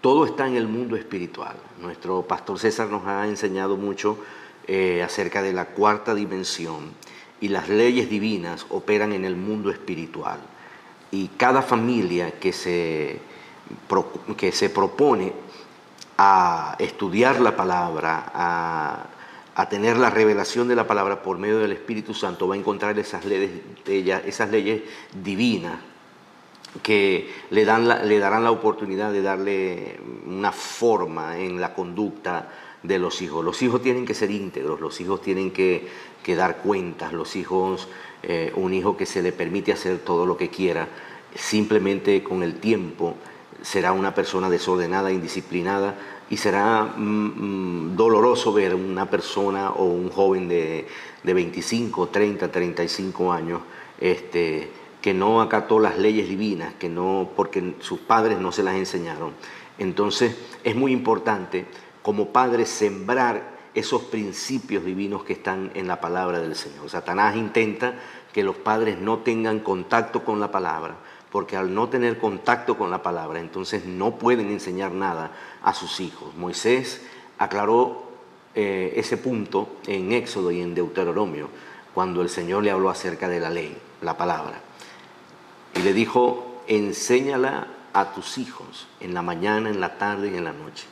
Todo 0.00 0.26
está 0.26 0.46
en 0.46 0.56
el 0.56 0.68
mundo 0.68 0.96
espiritual. 0.96 1.56
Nuestro 1.80 2.22
pastor 2.22 2.58
César 2.58 2.88
nos 2.88 3.06
ha 3.06 3.26
enseñado 3.26 3.76
mucho 3.76 4.18
eh, 4.66 5.02
acerca 5.02 5.42
de 5.42 5.52
la 5.52 5.66
cuarta 5.66 6.14
dimensión 6.14 6.92
y 7.40 7.48
las 7.48 7.68
leyes 7.68 8.08
divinas 8.08 8.66
operan 8.70 9.12
en 9.12 9.24
el 9.24 9.36
mundo 9.36 9.70
espiritual. 9.70 10.38
Y 11.10 11.28
cada 11.36 11.62
familia 11.62 12.32
que 12.32 12.52
se, 12.52 13.20
que 14.36 14.52
se 14.52 14.70
propone 14.70 15.32
a 16.16 16.76
estudiar 16.78 17.40
la 17.40 17.56
palabra, 17.56 18.30
a 18.34 19.06
a 19.54 19.68
tener 19.68 19.96
la 19.96 20.10
revelación 20.10 20.68
de 20.68 20.76
la 20.76 20.86
palabra 20.86 21.22
por 21.22 21.38
medio 21.38 21.58
del 21.58 21.72
Espíritu 21.72 22.14
Santo, 22.14 22.48
va 22.48 22.54
a 22.54 22.58
encontrar 22.58 22.98
esas 22.98 23.24
leyes, 23.24 23.50
esas 23.86 24.50
leyes 24.50 24.82
divinas 25.22 25.78
que 26.82 27.30
le, 27.50 27.64
dan 27.64 28.08
le 28.08 28.18
darán 28.18 28.42
la 28.42 28.50
oportunidad 28.50 29.12
de 29.12 29.22
darle 29.22 30.00
una 30.26 30.50
forma 30.50 31.38
en 31.38 31.60
la 31.60 31.72
conducta 31.72 32.50
de 32.82 32.98
los 32.98 33.22
hijos. 33.22 33.44
Los 33.44 33.62
hijos 33.62 33.80
tienen 33.80 34.04
que 34.04 34.14
ser 34.14 34.30
íntegros, 34.30 34.80
los 34.80 35.00
hijos 35.00 35.22
tienen 35.22 35.52
que, 35.52 35.88
dar 36.36 36.58
cuentas, 36.58 37.12
los 37.12 37.36
hijos, 37.36 37.88
eh, 38.22 38.52
un 38.56 38.74
hijo 38.74 38.96
que 38.96 39.06
se 39.06 39.22
le 39.22 39.32
permite 39.32 39.72
hacer 39.72 39.98
todo 39.98 40.26
lo 40.26 40.36
que 40.36 40.50
quiera, 40.50 40.88
simplemente 41.34 42.22
con 42.22 42.42
el 42.42 42.54
tiempo 42.60 43.16
será 43.62 43.92
una 43.92 44.14
persona 44.14 44.50
desordenada, 44.50 45.12
indisciplinada, 45.12 45.96
y 46.30 46.36
será 46.36 46.84
mm, 46.84 47.00
mm, 47.00 47.96
doloroso 47.96 48.52
ver 48.52 48.74
una 48.74 49.08
persona 49.08 49.70
o 49.70 49.84
un 49.84 50.10
joven 50.10 50.48
de, 50.48 50.86
de 51.22 51.34
25, 51.34 52.08
30, 52.08 52.50
35 52.50 53.32
años 53.32 53.60
este, 54.00 54.70
que 55.00 55.14
no 55.14 55.40
acató 55.40 55.78
las 55.80 55.98
leyes 55.98 56.28
divinas, 56.28 56.74
que 56.74 56.88
no, 56.88 57.30
porque 57.36 57.74
sus 57.80 58.00
padres 58.00 58.38
no 58.38 58.52
se 58.52 58.62
las 58.62 58.76
enseñaron. 58.76 59.32
Entonces 59.78 60.36
es 60.62 60.76
muy 60.76 60.92
importante 60.92 61.66
como 62.02 62.28
padres 62.32 62.68
sembrar 62.68 63.54
esos 63.74 64.02
principios 64.02 64.84
divinos 64.84 65.24
que 65.24 65.32
están 65.32 65.72
en 65.74 65.88
la 65.88 66.00
palabra 66.00 66.40
del 66.40 66.54
Señor. 66.54 66.88
Satanás 66.88 67.36
intenta 67.36 67.94
que 68.32 68.44
los 68.44 68.56
padres 68.56 68.98
no 68.98 69.18
tengan 69.18 69.60
contacto 69.60 70.24
con 70.24 70.40
la 70.40 70.50
palabra, 70.50 70.96
porque 71.34 71.56
al 71.56 71.74
no 71.74 71.88
tener 71.88 72.18
contacto 72.18 72.78
con 72.78 72.92
la 72.92 73.02
palabra, 73.02 73.40
entonces 73.40 73.86
no 73.86 74.18
pueden 74.18 74.50
enseñar 74.50 74.92
nada 74.92 75.32
a 75.64 75.74
sus 75.74 75.98
hijos. 75.98 76.32
Moisés 76.36 77.02
aclaró 77.38 78.04
eh, 78.54 78.92
ese 78.94 79.16
punto 79.16 79.78
en 79.88 80.12
Éxodo 80.12 80.52
y 80.52 80.60
en 80.60 80.76
Deuteronomio, 80.76 81.48
cuando 81.92 82.22
el 82.22 82.28
Señor 82.28 82.62
le 82.62 82.70
habló 82.70 82.88
acerca 82.88 83.28
de 83.28 83.40
la 83.40 83.50
ley, 83.50 83.76
la 84.00 84.16
palabra. 84.16 84.60
Y 85.74 85.80
le 85.80 85.92
dijo, 85.92 86.62
enséñala 86.68 87.66
a 87.92 88.12
tus 88.12 88.38
hijos 88.38 88.86
en 89.00 89.12
la 89.12 89.22
mañana, 89.22 89.70
en 89.70 89.80
la 89.80 89.98
tarde 89.98 90.30
y 90.32 90.36
en 90.36 90.44
la 90.44 90.52
noche. 90.52 90.86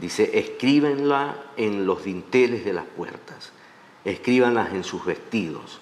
Dice, 0.00 0.30
escríbenla 0.38 1.36
en 1.58 1.84
los 1.84 2.04
dinteles 2.04 2.64
de 2.64 2.72
las 2.72 2.86
puertas, 2.86 3.52
escríbanlas 4.06 4.72
en 4.72 4.82
sus 4.82 5.04
vestidos. 5.04 5.78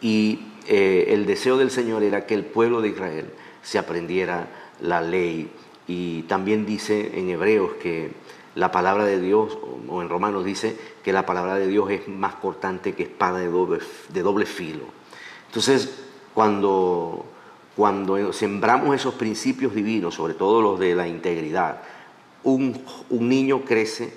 Y 0.00 0.47
eh, 0.66 1.06
el 1.08 1.26
deseo 1.26 1.56
del 1.56 1.70
Señor 1.70 2.02
era 2.02 2.26
que 2.26 2.34
el 2.34 2.44
pueblo 2.44 2.80
de 2.80 2.88
Israel 2.88 3.26
se 3.62 3.78
aprendiera 3.78 4.48
la 4.80 5.00
ley. 5.00 5.50
Y 5.86 6.22
también 6.22 6.66
dice 6.66 7.12
en 7.14 7.30
Hebreos 7.30 7.72
que 7.82 8.10
la 8.54 8.72
palabra 8.72 9.04
de 9.04 9.20
Dios, 9.20 9.58
o 9.88 10.02
en 10.02 10.08
Romanos 10.08 10.44
dice 10.44 10.76
que 11.02 11.12
la 11.12 11.24
palabra 11.24 11.54
de 11.54 11.66
Dios 11.66 11.90
es 11.90 12.08
más 12.08 12.34
cortante 12.34 12.94
que 12.94 13.04
espada 13.04 13.38
de 13.38 13.48
doble, 13.48 13.78
de 14.08 14.22
doble 14.22 14.46
filo. 14.46 14.84
Entonces, 15.46 16.04
cuando, 16.34 17.24
cuando 17.76 18.32
sembramos 18.32 18.94
esos 18.94 19.14
principios 19.14 19.74
divinos, 19.74 20.14
sobre 20.14 20.34
todo 20.34 20.60
los 20.60 20.78
de 20.78 20.94
la 20.94 21.08
integridad, 21.08 21.82
un, 22.44 22.84
un 23.10 23.28
niño 23.28 23.64
crece 23.64 24.12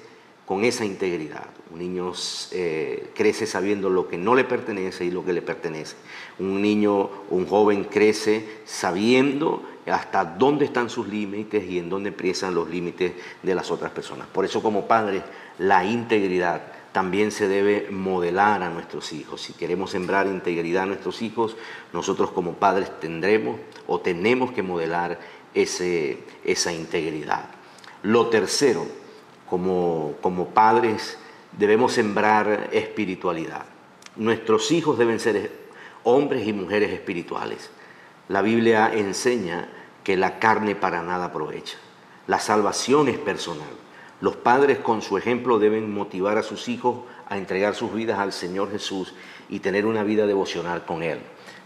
con 0.45 0.63
esa 0.63 0.85
integridad. 0.85 1.45
Un 1.71 1.79
niño 1.79 2.11
eh, 2.51 3.11
crece 3.15 3.45
sabiendo 3.45 3.89
lo 3.89 4.07
que 4.07 4.17
no 4.17 4.35
le 4.35 4.43
pertenece 4.43 5.05
y 5.05 5.11
lo 5.11 5.23
que 5.23 5.33
le 5.33 5.41
pertenece. 5.41 5.95
Un 6.39 6.61
niño, 6.61 7.09
un 7.29 7.47
joven 7.47 7.85
crece 7.85 8.59
sabiendo 8.65 9.63
hasta 9.85 10.25
dónde 10.25 10.65
están 10.65 10.89
sus 10.89 11.07
límites 11.07 11.63
y 11.63 11.79
en 11.79 11.89
dónde 11.89 12.09
empiezan 12.09 12.53
los 12.53 12.69
límites 12.69 13.13
de 13.41 13.55
las 13.55 13.71
otras 13.71 13.91
personas. 13.91 14.27
Por 14.27 14.45
eso 14.45 14.61
como 14.61 14.87
padres, 14.87 15.23
la 15.57 15.85
integridad 15.85 16.61
también 16.91 17.31
se 17.31 17.47
debe 17.47 17.87
modelar 17.89 18.63
a 18.63 18.69
nuestros 18.69 19.13
hijos. 19.13 19.41
Si 19.41 19.53
queremos 19.53 19.91
sembrar 19.91 20.27
integridad 20.27 20.83
a 20.83 20.87
nuestros 20.87 21.21
hijos, 21.21 21.55
nosotros 21.93 22.31
como 22.31 22.53
padres 22.53 22.91
tendremos 22.99 23.59
o 23.87 24.01
tenemos 24.01 24.51
que 24.51 24.61
modelar 24.61 25.19
ese, 25.53 26.19
esa 26.43 26.73
integridad. 26.73 27.45
Lo 28.03 28.27
tercero, 28.27 28.85
como, 29.51 30.13
como 30.21 30.51
padres 30.51 31.17
debemos 31.51 31.91
sembrar 31.91 32.69
espiritualidad. 32.71 33.65
Nuestros 34.15 34.71
hijos 34.71 34.97
deben 34.97 35.19
ser 35.19 35.51
hombres 36.03 36.47
y 36.47 36.53
mujeres 36.53 36.93
espirituales. 36.93 37.69
La 38.29 38.41
Biblia 38.41 38.89
enseña 38.93 39.67
que 40.05 40.15
la 40.15 40.39
carne 40.39 40.73
para 40.73 41.03
nada 41.03 41.25
aprovecha. 41.25 41.77
La 42.27 42.39
salvación 42.39 43.09
es 43.09 43.17
personal. 43.17 43.67
Los 44.21 44.37
padres 44.37 44.77
con 44.77 45.01
su 45.01 45.17
ejemplo 45.17 45.59
deben 45.59 45.93
motivar 45.93 46.37
a 46.37 46.43
sus 46.43 46.69
hijos 46.69 46.99
a 47.27 47.37
entregar 47.37 47.75
sus 47.75 47.93
vidas 47.93 48.19
al 48.19 48.31
Señor 48.31 48.71
Jesús 48.71 49.13
y 49.49 49.59
tener 49.59 49.85
una 49.85 50.05
vida 50.05 50.27
devocional 50.27 50.85
con 50.85 51.03
Él. 51.03 51.19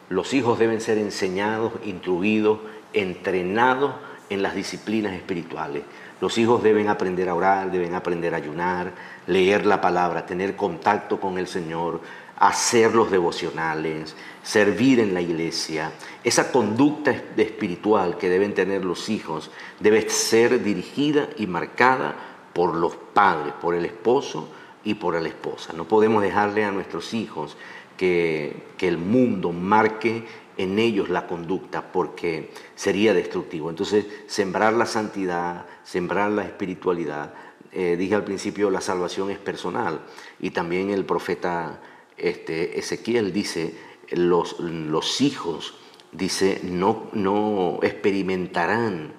Los 0.10 0.34
hijos 0.34 0.58
deben 0.58 0.82
ser 0.82 0.98
enseñados, 0.98 1.74
instruidos, 1.84 2.62
entrenados 2.94 3.94
en 4.32 4.42
las 4.42 4.56
disciplinas 4.56 5.14
espirituales. 5.14 5.84
Los 6.26 6.40
hijos 6.40 6.64
deben 6.64 6.88
aprender 6.88 7.30
a 7.30 7.36
orar, 7.36 7.70
deben 7.70 7.94
aprender 7.94 8.34
a 8.34 8.38
ayunar, 8.38 8.92
leer 9.28 9.64
la 9.64 9.80
palabra, 9.80 10.26
tener 10.26 10.56
contacto 10.56 11.20
con 11.20 11.38
el 11.38 11.46
Señor, 11.46 12.02
hacer 12.40 12.96
los 12.96 13.12
devocionales, 13.12 14.16
servir 14.42 15.00
en 15.02 15.14
la 15.14 15.22
iglesia. 15.22 15.92
Esa 16.24 16.52
conducta 16.52 17.12
espiritual 17.38 18.18
que 18.18 18.30
deben 18.30 18.56
tener 18.56 18.84
los 18.84 19.08
hijos 19.10 19.52
debe 19.80 20.10
ser 20.10 20.64
dirigida 20.64 21.30
y 21.38 21.46
marcada 21.46 22.16
por 22.54 22.74
los 22.74 22.96
padres, 22.96 23.54
por 23.62 23.76
el 23.76 23.86
esposo 23.86 24.50
y 24.84 24.96
por 24.96 25.22
la 25.22 25.30
esposa. 25.30 25.74
No 25.74 25.88
podemos 25.88 26.24
dejarle 26.24 26.66
a 26.66 26.72
nuestros 26.72 27.14
hijos 27.14 27.56
que, 27.98 28.64
que 28.80 28.88
el 28.88 28.98
mundo 28.98 29.52
marque 29.52 30.26
en 30.58 30.80
ellos 30.80 31.10
la 31.10 31.28
conducta 31.28 31.92
porque 31.92 32.52
sería 32.76 33.14
destructivo. 33.14 33.70
Entonces, 33.70 34.06
sembrar 34.28 34.74
la 34.74 34.86
santidad, 34.86 35.66
sembrar 35.84 36.32
la 36.32 36.44
espiritualidad. 36.44 37.34
Eh, 37.72 37.96
dije 37.98 38.16
al 38.16 38.24
principio, 38.24 38.70
la 38.70 38.82
salvación 38.82 39.32
es 39.32 39.38
personal 39.38 40.00
y 40.40 40.52
también 40.52 40.90
el 40.92 41.06
profeta 41.06 41.82
este, 42.18 42.80
Ezequiel 42.80 43.34
dice, 43.34 43.76
los, 44.12 44.60
los 44.60 45.22
hijos, 45.22 45.76
dice, 46.12 46.62
no, 46.64 47.10
no 47.14 47.80
experimentarán 47.82 49.14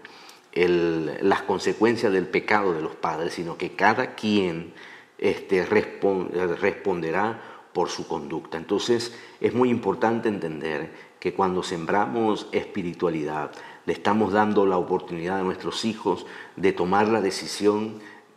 las 0.55 1.43
consecuencias 1.43 2.13
del 2.13 2.27
pecado 2.27 2.73
de 2.73 2.81
los 2.81 2.95
padres, 2.95 3.35
sino 3.35 3.59
que 3.59 3.73
cada 3.73 4.15
quien 4.15 4.73
este, 5.19 5.67
responderá 5.67 7.43
por 7.75 7.91
su 7.91 8.09
conducta. 8.09 8.57
Entonces 8.57 9.15
es 9.39 9.53
muy 9.53 9.69
importante 9.69 10.31
entender 10.31 10.91
que 11.27 11.35
cuando 11.35 11.65
sembramos 11.65 12.47
espiritualidad, 12.53 13.51
le 13.85 13.93
estamos 13.93 14.33
dando 14.33 14.65
la 14.65 14.79
oportunidad 14.79 15.41
a 15.41 15.43
nuestros 15.43 15.85
hijos 15.85 16.25
de 16.55 16.73
tomar 16.73 17.09
la 17.09 17.21
decisión, 17.21 17.95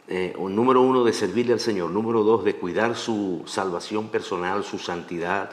eh, 0.07 0.33
número 0.39 0.81
uno, 0.81 1.03
de 1.03 1.13
servirle 1.13 1.53
al 1.53 1.59
Señor, 1.59 1.91
número 1.91 2.23
dos, 2.23 2.43
de 2.43 2.55
cuidar 2.55 2.95
su 2.95 3.43
salvación 3.45 4.07
personal, 4.07 4.63
su 4.63 4.79
santidad, 4.79 5.51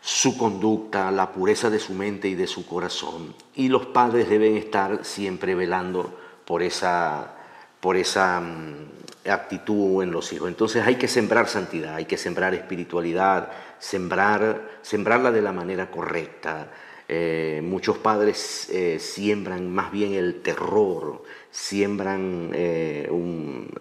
su 0.00 0.38
conducta, 0.38 1.10
la 1.10 1.32
pureza 1.32 1.68
de 1.68 1.80
su 1.80 1.94
mente 1.94 2.28
y 2.28 2.36
de 2.36 2.46
su 2.46 2.64
corazón. 2.64 3.34
Y 3.56 3.66
los 3.66 3.86
padres 3.86 4.28
deben 4.28 4.56
estar 4.56 5.04
siempre 5.04 5.56
velando 5.56 6.16
por 6.44 6.62
esa, 6.62 7.38
por 7.82 7.96
esa 7.96 8.40
mm, 8.40 9.28
actitud 9.28 10.04
en 10.04 10.12
los 10.12 10.32
hijos. 10.32 10.48
Entonces 10.48 10.86
hay 10.86 10.94
que 10.94 11.08
sembrar 11.08 11.48
santidad, 11.48 11.96
hay 11.96 12.04
que 12.04 12.16
sembrar 12.16 12.54
espiritualidad, 12.54 13.50
sembrar, 13.80 14.78
sembrarla 14.82 15.32
de 15.32 15.42
la 15.42 15.52
manera 15.52 15.90
correcta. 15.90 16.70
Eh, 17.08 17.60
muchos 17.64 17.98
padres 17.98 18.70
eh, 18.70 19.00
siembran 19.00 19.68
más 19.68 19.90
bien 19.90 20.14
el 20.14 20.42
terror, 20.42 21.24
siembran 21.50 22.52
eh, 22.54 23.10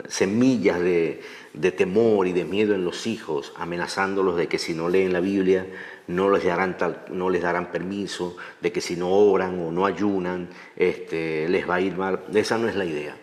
semillas 0.10 0.80
de, 0.80 1.22
temor 1.78 2.28
y 2.28 2.34
de 2.34 2.44
miedo 2.44 2.74
en 2.74 2.84
los 2.84 3.06
hijos, 3.06 3.54
amenazándolos 3.56 4.36
de 4.36 4.48
que 4.48 4.58
si 4.58 4.74
no 4.74 4.90
leen 4.90 5.14
la 5.14 5.20
Biblia 5.20 5.68
no 6.08 6.32
les 6.32 6.44
darán, 6.44 6.76
no 7.12 7.30
les 7.30 7.44
darán 7.44 7.72
permiso, 7.72 8.36
de 8.62 8.72
que 8.72 8.82
si 8.82 8.96
no 8.96 9.10
oran 9.10 9.60
o 9.60 9.72
no 9.72 9.86
ayunan 9.86 10.50
este, 10.76 11.48
les 11.48 11.70
va 11.70 11.76
a 11.76 11.82
ir 11.82 11.96
mal. 11.96 12.24
Esa 12.34 12.58
no 12.58 12.68
es 12.68 12.76
la 12.76 12.86
idea. 12.86 13.16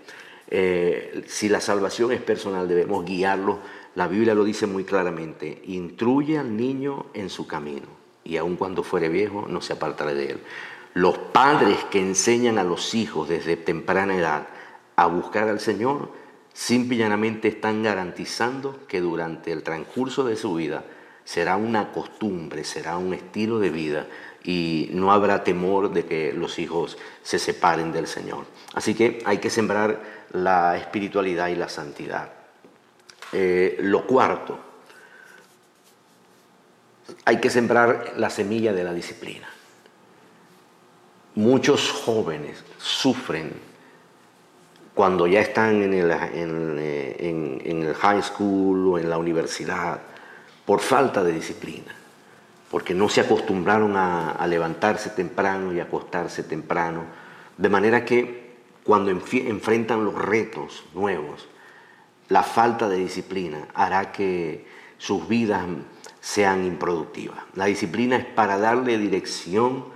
Si 0.50 1.48
la 1.48 1.60
salvación 1.60 2.12
es 2.12 2.22
personal 2.22 2.66
debemos 2.68 3.04
guiarlos 3.04 3.58
la 3.98 4.06
Biblia 4.06 4.32
lo 4.32 4.44
dice 4.44 4.68
muy 4.68 4.84
claramente, 4.84 5.60
instruye 5.66 6.38
al 6.38 6.56
niño 6.56 7.06
en 7.14 7.30
su 7.30 7.48
camino 7.48 7.88
y 8.22 8.36
aun 8.36 8.54
cuando 8.54 8.84
fuere 8.84 9.08
viejo 9.08 9.46
no 9.48 9.60
se 9.60 9.72
apartará 9.72 10.14
de 10.14 10.30
él. 10.30 10.40
Los 10.94 11.18
padres 11.18 11.82
que 11.90 11.98
enseñan 11.98 12.58
a 12.58 12.62
los 12.62 12.94
hijos 12.94 13.28
desde 13.28 13.56
temprana 13.56 14.16
edad 14.16 14.46
a 14.94 15.06
buscar 15.06 15.48
al 15.48 15.58
Señor, 15.58 16.12
simple 16.52 16.94
y 16.94 16.98
llanamente 16.98 17.48
están 17.48 17.82
garantizando 17.82 18.78
que 18.86 19.00
durante 19.00 19.50
el 19.50 19.64
transcurso 19.64 20.22
de 20.22 20.36
su 20.36 20.54
vida 20.54 20.84
será 21.24 21.56
una 21.56 21.90
costumbre, 21.90 22.62
será 22.62 22.98
un 22.98 23.14
estilo 23.14 23.58
de 23.58 23.70
vida 23.70 24.06
y 24.44 24.90
no 24.92 25.12
habrá 25.12 25.44
temor 25.44 25.92
de 25.92 26.04
que 26.06 26.32
los 26.32 26.58
hijos 26.58 26.96
se 27.22 27.38
separen 27.38 27.92
del 27.92 28.06
Señor. 28.06 28.46
Así 28.74 28.94
que 28.94 29.20
hay 29.24 29.38
que 29.38 29.50
sembrar 29.50 30.00
la 30.32 30.76
espiritualidad 30.76 31.48
y 31.48 31.56
la 31.56 31.68
santidad. 31.68 32.30
Eh, 33.32 33.78
lo 33.80 34.06
cuarto, 34.06 34.58
hay 37.24 37.38
que 37.38 37.50
sembrar 37.50 38.14
la 38.16 38.30
semilla 38.30 38.72
de 38.72 38.84
la 38.84 38.92
disciplina. 38.92 39.48
Muchos 41.34 41.90
jóvenes 41.90 42.64
sufren 42.78 43.52
cuando 44.94 45.26
ya 45.28 45.40
están 45.40 45.82
en 45.82 45.94
el, 45.94 46.10
en 46.10 47.62
el, 47.64 47.94
high 47.94 48.22
school 48.22 48.88
o 48.88 48.98
en 48.98 49.08
la 49.08 49.16
universidad 49.16 50.00
por 50.66 50.80
falta 50.80 51.22
de 51.22 51.32
disciplina, 51.32 51.94
porque 52.70 52.94
no 52.94 53.08
se 53.08 53.20
acostumbraron 53.20 53.96
a, 53.96 54.46
levantarse 54.46 55.10
temprano 55.10 55.72
y 55.72 55.80
acostarse 55.80 56.42
temprano, 56.42 57.04
de 57.56 57.68
manera 57.68 58.04
que 58.04 58.48
cuando 58.84 59.10
enfrentan 59.10 60.04
los 60.04 60.14
retos 60.14 60.84
nuevos, 60.94 61.48
la 62.28 62.42
falta 62.42 62.88
de 62.88 62.96
disciplina 62.98 63.68
hará 63.74 64.12
que 64.12 64.66
sus 64.98 65.28
vidas 65.28 65.64
sean 66.20 66.64
improductivas. 66.64 67.38
La 67.54 67.66
disciplina 67.66 68.16
es 68.16 68.24
para 68.26 68.58
darle 68.58 68.98
dirección 68.98 69.86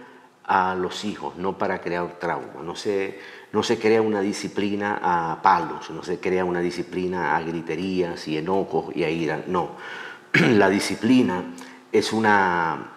a 0.44 0.74
los 0.74 1.04
hijos, 1.04 1.36
no 1.36 1.58
para 1.58 1.80
crear 1.80 2.18
trauma. 2.18 2.62
No 2.62 2.74
se, 2.74 3.18
no 3.52 3.62
se 3.62 3.78
crea 3.78 4.02
una 4.02 4.20
disciplina 4.20 4.98
a 5.02 5.42
palos, 5.42 5.90
no 5.90 6.02
se 6.02 6.20
crea 6.20 6.44
una 6.44 6.60
disciplina 6.60 7.36
a 7.36 7.42
griterías 7.42 8.26
y 8.28 8.38
enojos 8.38 8.94
y 8.96 9.04
a 9.04 9.10
ira. 9.10 9.44
No, 9.46 9.76
la 10.32 10.68
disciplina 10.68 11.44
es, 11.92 12.12
una, 12.12 12.92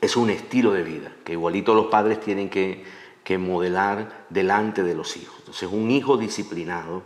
es 0.00 0.16
un 0.16 0.30
estilo 0.30 0.72
de 0.72 0.82
vida 0.82 1.12
que 1.24 1.32
igualito 1.32 1.74
los 1.74 1.86
padres 1.86 2.20
tienen 2.20 2.48
que, 2.48 2.84
que 3.24 3.36
modelar 3.36 4.26
delante 4.30 4.82
de 4.82 4.94
los 4.94 5.16
hijos. 5.16 5.34
Entonces 5.40 5.68
un 5.70 5.90
hijo 5.90 6.16
disciplinado 6.16 7.02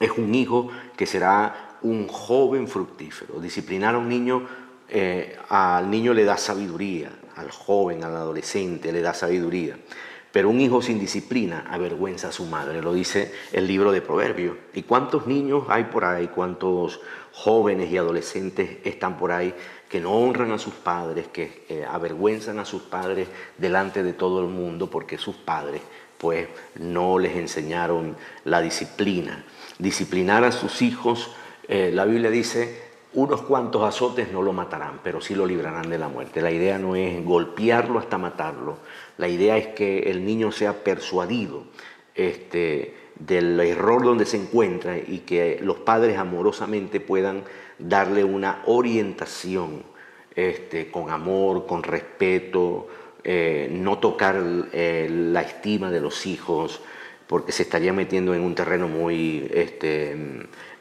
es 0.00 0.10
un 0.16 0.34
hijo 0.34 0.68
que 0.96 1.06
será 1.06 1.76
un 1.82 2.08
joven 2.08 2.66
fructífero. 2.66 3.38
Disciplinar 3.38 3.94
a 3.94 3.98
un 3.98 4.08
niño, 4.08 4.46
eh, 4.88 5.36
al 5.48 5.90
niño 5.90 6.14
le 6.14 6.24
da 6.24 6.36
sabiduría, 6.36 7.10
al 7.36 7.50
joven, 7.50 8.02
al 8.02 8.16
adolescente 8.16 8.92
le 8.92 9.02
da 9.02 9.14
sabiduría. 9.14 9.78
Pero 10.32 10.48
un 10.48 10.60
hijo 10.60 10.80
sin 10.80 11.00
disciplina 11.00 11.66
avergüenza 11.68 12.28
a 12.28 12.32
su 12.32 12.46
madre, 12.46 12.80
lo 12.80 12.92
dice 12.92 13.32
el 13.52 13.66
libro 13.66 13.90
de 13.90 14.00
Proverbios. 14.00 14.56
¿Y 14.74 14.82
cuántos 14.82 15.26
niños 15.26 15.64
hay 15.68 15.84
por 15.84 16.04
ahí? 16.04 16.28
¿Cuántos 16.28 17.00
jóvenes 17.32 17.90
y 17.90 17.96
adolescentes 17.96 18.78
están 18.84 19.16
por 19.16 19.32
ahí 19.32 19.54
que 19.90 20.00
no 20.00 20.12
honran 20.12 20.52
a 20.52 20.58
sus 20.58 20.72
padres, 20.72 21.28
que 21.28 21.64
eh, 21.68 21.84
avergüenzan 21.84 22.58
a 22.58 22.64
sus 22.64 22.82
padres 22.82 23.28
delante 23.58 24.02
de 24.02 24.14
todo 24.14 24.40
el 24.40 24.46
mundo 24.46 24.88
porque 24.88 25.18
sus 25.18 25.36
padres 25.36 25.82
pues 26.16 26.48
no 26.78 27.18
les 27.18 27.36
enseñaron 27.36 28.16
la 28.44 28.60
disciplina? 28.60 29.44
disciplinar 29.80 30.44
a 30.44 30.52
sus 30.52 30.82
hijos, 30.82 31.30
eh, 31.66 31.90
la 31.92 32.04
Biblia 32.04 32.30
dice, 32.30 32.90
unos 33.14 33.42
cuantos 33.42 33.82
azotes 33.82 34.30
no 34.30 34.42
lo 34.42 34.52
matarán, 34.52 35.00
pero 35.02 35.20
sí 35.20 35.34
lo 35.34 35.46
librarán 35.46 35.88
de 35.88 35.98
la 35.98 36.08
muerte. 36.08 36.42
La 36.42 36.50
idea 36.50 36.78
no 36.78 36.94
es 36.94 37.24
golpearlo 37.24 37.98
hasta 37.98 38.18
matarlo, 38.18 38.78
la 39.18 39.28
idea 39.28 39.56
es 39.56 39.68
que 39.68 40.10
el 40.10 40.24
niño 40.24 40.52
sea 40.52 40.84
persuadido 40.84 41.64
este, 42.14 42.94
del 43.18 43.58
error 43.60 44.04
donde 44.04 44.26
se 44.26 44.36
encuentra 44.36 44.98
y 44.98 45.20
que 45.26 45.58
los 45.62 45.78
padres 45.78 46.18
amorosamente 46.18 47.00
puedan 47.00 47.42
darle 47.80 48.24
una 48.24 48.62
orientación 48.66 49.82
este, 50.34 50.90
con 50.90 51.10
amor, 51.10 51.66
con 51.66 51.82
respeto, 51.82 52.88
eh, 53.24 53.68
no 53.70 53.98
tocar 53.98 54.42
eh, 54.72 55.08
la 55.10 55.42
estima 55.42 55.90
de 55.90 56.00
los 56.00 56.26
hijos, 56.26 56.80
porque 57.26 57.52
se 57.52 57.62
estaría 57.62 57.92
metiendo 57.92 58.34
en 58.34 58.42
un 58.42 58.54
terreno 58.54 58.88
muy 58.88 59.48
este, 59.52 60.16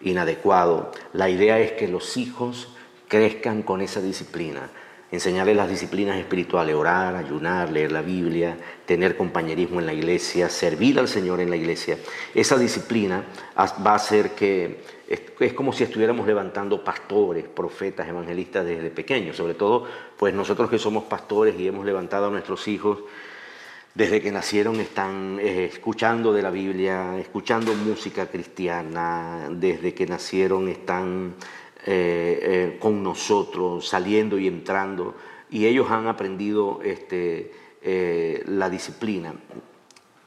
inadecuado. 0.01 0.91
La 1.13 1.29
idea 1.29 1.59
es 1.59 1.73
que 1.73 1.87
los 1.87 2.17
hijos 2.17 2.69
crezcan 3.07 3.63
con 3.63 3.81
esa 3.81 4.01
disciplina, 4.01 4.69
enseñarles 5.11 5.55
las 5.55 5.69
disciplinas 5.69 6.17
espirituales, 6.17 6.75
orar, 6.75 7.15
ayunar, 7.15 7.71
leer 7.71 7.91
la 7.91 8.01
Biblia, 8.01 8.57
tener 8.85 9.17
compañerismo 9.17 9.79
en 9.79 9.85
la 9.85 9.93
iglesia, 9.93 10.49
servir 10.49 10.99
al 10.99 11.07
Señor 11.07 11.39
en 11.39 11.49
la 11.49 11.55
iglesia. 11.55 11.97
Esa 12.35 12.57
disciplina 12.57 13.23
va 13.57 13.91
a 13.91 13.95
hacer 13.95 14.31
que 14.31 14.99
es, 15.07 15.53
como 15.53 15.73
si 15.73 15.83
estuviéramos 15.83 16.27
levantando 16.27 16.83
pastores, 16.83 17.45
profetas, 17.47 18.07
evangelistas 18.07 18.65
desde 18.65 18.91
pequeños, 18.91 19.35
sobre 19.35 19.55
todo 19.55 19.85
pues 20.17 20.33
nosotros 20.33 20.69
que 20.69 20.77
somos 20.77 21.05
pastores 21.05 21.59
y 21.59 21.67
hemos 21.67 21.85
levantado 21.85 22.27
a 22.27 22.29
nuestros 22.29 22.67
hijos 22.67 22.99
desde 23.95 24.21
que 24.21 24.31
nacieron 24.31 24.79
están 24.79 25.39
eh, 25.41 25.65
escuchando 25.65 26.31
de 26.31 26.43
la 26.43 26.51
Biblia, 26.51 27.17
escuchando 27.17 27.73
música 27.73 28.27
cristiana, 28.27 29.47
desde 29.49 29.95
que 29.95 30.05
nacieron 30.05 30.67
están 30.69 31.33
eh, 31.91 32.39
eh, 32.43 32.77
con 32.79 33.01
nosotros, 33.01 33.87
saliendo 33.87 34.37
y 34.37 34.45
entrando 34.45 35.15
y 35.49 35.65
ellos 35.65 35.89
han 35.89 36.05
aprendido 36.05 36.81
este, 36.83 37.51
eh, 37.81 38.43
la 38.45 38.69
disciplina. 38.69 39.33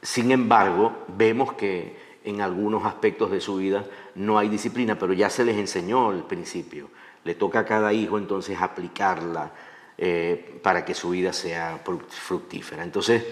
Sin 0.03 0.33
embargo, 0.33 1.05
vemos 1.17 1.53
que 1.53 1.95
en 2.25 2.41
algunos 2.41 2.85
aspectos 2.85 3.31
de 3.31 3.41
su 3.41 3.59
vida 3.59 3.87
no 4.17 4.41
hay 4.41 4.49
disciplina, 4.49 4.99
pero 4.99 5.13
ya 5.13 5.31
se 5.31 5.45
les 5.45 5.57
enseñó 5.57 6.11
el 6.11 6.25
principio. 6.25 6.91
Le 7.23 7.37
toca 7.37 7.61
a 7.61 7.65
cada 7.65 7.93
hijo 7.93 8.19
entonces 8.19 8.61
aplicarla 8.61 9.53
para 10.63 10.85
que 10.85 10.95
su 10.95 11.11
vida 11.11 11.33
sea 11.33 11.81
fructífera. 11.85 12.83
Entonces, 12.83 13.25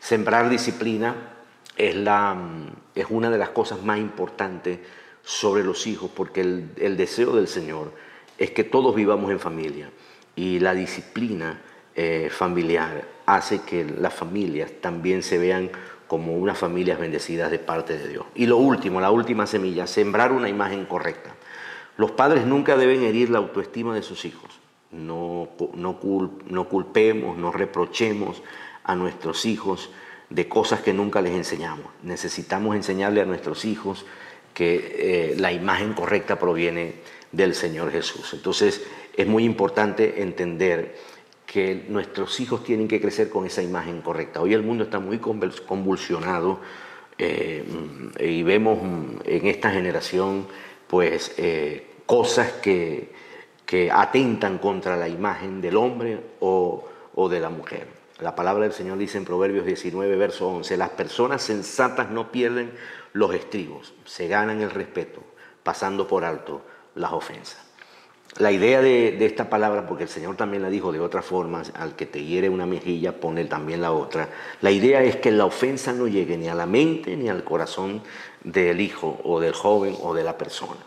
sembrar 0.00 0.48
disciplina 0.48 1.14
es, 1.76 1.94
la, 1.94 2.34
mm, 2.34 2.66
es 2.96 3.06
una 3.10 3.30
de 3.30 3.38
las 3.38 3.50
cosas 3.50 3.80
más 3.84 3.98
importantes 3.98 4.80
sobre 5.26 5.64
los 5.64 5.88
hijos, 5.88 6.08
porque 6.14 6.40
el, 6.40 6.96
deseo 6.96 7.34
del 7.34 7.48
Señor 7.48 7.90
es 8.38 8.52
que 8.52 8.62
todos 8.62 8.94
vivamos 8.94 9.32
en 9.32 9.40
familia 9.40 9.90
y 10.36 10.60
la 10.60 10.72
disciplina 10.72 11.60
eh, 11.96 12.28
familiar 12.30 13.04
hace 13.26 13.62
que 13.62 13.84
las 13.84 14.14
familias 14.14 14.70
también 14.80 15.24
se 15.24 15.38
vean 15.38 15.72
como 16.06 16.36
unas 16.36 16.56
familias 16.56 17.00
bendecidas 17.00 17.50
de 17.50 17.58
parte 17.58 17.98
de 17.98 18.06
Dios. 18.06 18.24
Y 18.36 18.46
lo 18.46 18.56
último, 18.58 19.00
la 19.00 19.10
última 19.10 19.48
semilla, 19.48 19.88
sembrar 19.88 20.30
una 20.30 20.48
imagen 20.48 20.86
correcta. 20.86 21.34
Los 21.96 22.12
padres 22.12 22.46
nunca 22.46 22.76
deben 22.76 23.02
herir 23.02 23.28
la 23.28 23.38
autoestima 23.38 23.96
de 23.96 24.02
sus 24.02 24.24
hijos. 24.26 24.60
No, 24.92 25.48
no, 25.74 25.98
no 26.46 26.68
culpemos, 26.68 27.36
no 27.36 27.50
reprochemos 27.50 28.44
a 28.84 28.94
nuestros 28.94 29.44
hijos 29.44 29.90
de 30.30 30.48
cosas 30.48 30.82
que 30.82 30.92
nunca 30.92 31.20
les 31.20 31.32
enseñamos. 31.32 31.86
Necesitamos 32.04 32.76
enseñarle 32.76 33.22
a 33.22 33.24
nuestros 33.24 33.64
hijos 33.64 34.06
que 34.56 35.32
eh, 35.32 35.36
la 35.36 35.52
imagen 35.52 35.92
correcta 35.92 36.38
proviene 36.38 36.94
del 37.30 37.54
Señor 37.54 37.92
Jesús. 37.92 38.32
Entonces 38.32 38.82
es 39.14 39.26
muy 39.26 39.44
importante 39.44 40.22
entender 40.22 40.96
que 41.44 41.84
nuestros 41.90 42.40
hijos 42.40 42.64
tienen 42.64 42.88
que 42.88 42.98
crecer 42.98 43.28
con 43.28 43.44
esa 43.44 43.62
imagen 43.62 44.00
correcta. 44.00 44.40
Hoy 44.40 44.54
el 44.54 44.62
mundo 44.62 44.84
está 44.84 44.98
muy 44.98 45.18
convulsionado 45.18 46.60
eh, 47.18 47.64
y 48.18 48.42
vemos 48.44 48.78
en 49.26 49.46
esta 49.46 49.70
generación 49.70 50.46
pues 50.86 51.34
eh, 51.36 51.88
cosas 52.06 52.52
que, 52.52 53.10
que, 53.66 53.90
atentan 53.90 54.56
contra 54.56 54.96
la 54.96 55.06
imagen 55.06 55.60
del 55.60 55.76
hombre 55.76 56.18
o, 56.40 56.82
o 57.14 57.28
de 57.28 57.40
la 57.40 57.50
mujer. 57.50 57.88
La 58.20 58.34
palabra 58.34 58.64
del 58.64 58.72
Señor 58.72 58.96
dice 58.96 59.18
en 59.18 59.26
Proverbios 59.26 59.66
19, 59.66 60.16
verso 60.16 60.48
11, 60.48 60.78
las 60.78 60.90
personas 60.90 61.42
sensatas 61.42 62.10
no 62.10 62.32
pierden 62.32 62.72
los 63.12 63.34
estribos, 63.34 63.92
se 64.06 64.26
ganan 64.26 64.62
el 64.62 64.70
respeto, 64.70 65.22
pasando 65.62 66.08
por 66.08 66.24
alto 66.24 66.62
las 66.94 67.12
ofensas. 67.12 67.66
La 68.38 68.52
idea 68.52 68.80
de, 68.80 69.24
esta 69.24 69.50
palabra, 69.50 69.86
porque 69.86 70.04
el 70.04 70.08
Señor 70.08 70.36
también 70.36 70.62
la 70.62 70.70
dijo 70.70 70.92
de 70.92 71.00
otra 71.00 71.22
forma, 71.22 71.62
al 71.74 71.94
que 71.94 72.06
te 72.06 72.24
hiere 72.24 72.48
una 72.48 72.66
mejilla, 72.66 73.20
pone 73.20 73.44
también 73.44 73.80
la 73.82 73.92
otra. 73.92 74.28
La 74.60 74.70
idea 74.70 75.02
es 75.02 75.16
que 75.16 75.30
la 75.30 75.44
ofensa 75.44 75.92
no 75.92 76.06
llegue 76.06 76.36
ni 76.36 76.48
a 76.48 76.54
la 76.54 76.66
mente 76.66 77.16
ni 77.16 77.28
al 77.28 77.44
corazón 77.44 78.02
del 78.44 78.80
hijo 78.80 79.18
o 79.24 79.40
del 79.40 79.52
joven 79.52 79.94
o 80.02 80.14
de 80.14 80.24
la 80.24 80.36
persona, 80.36 80.80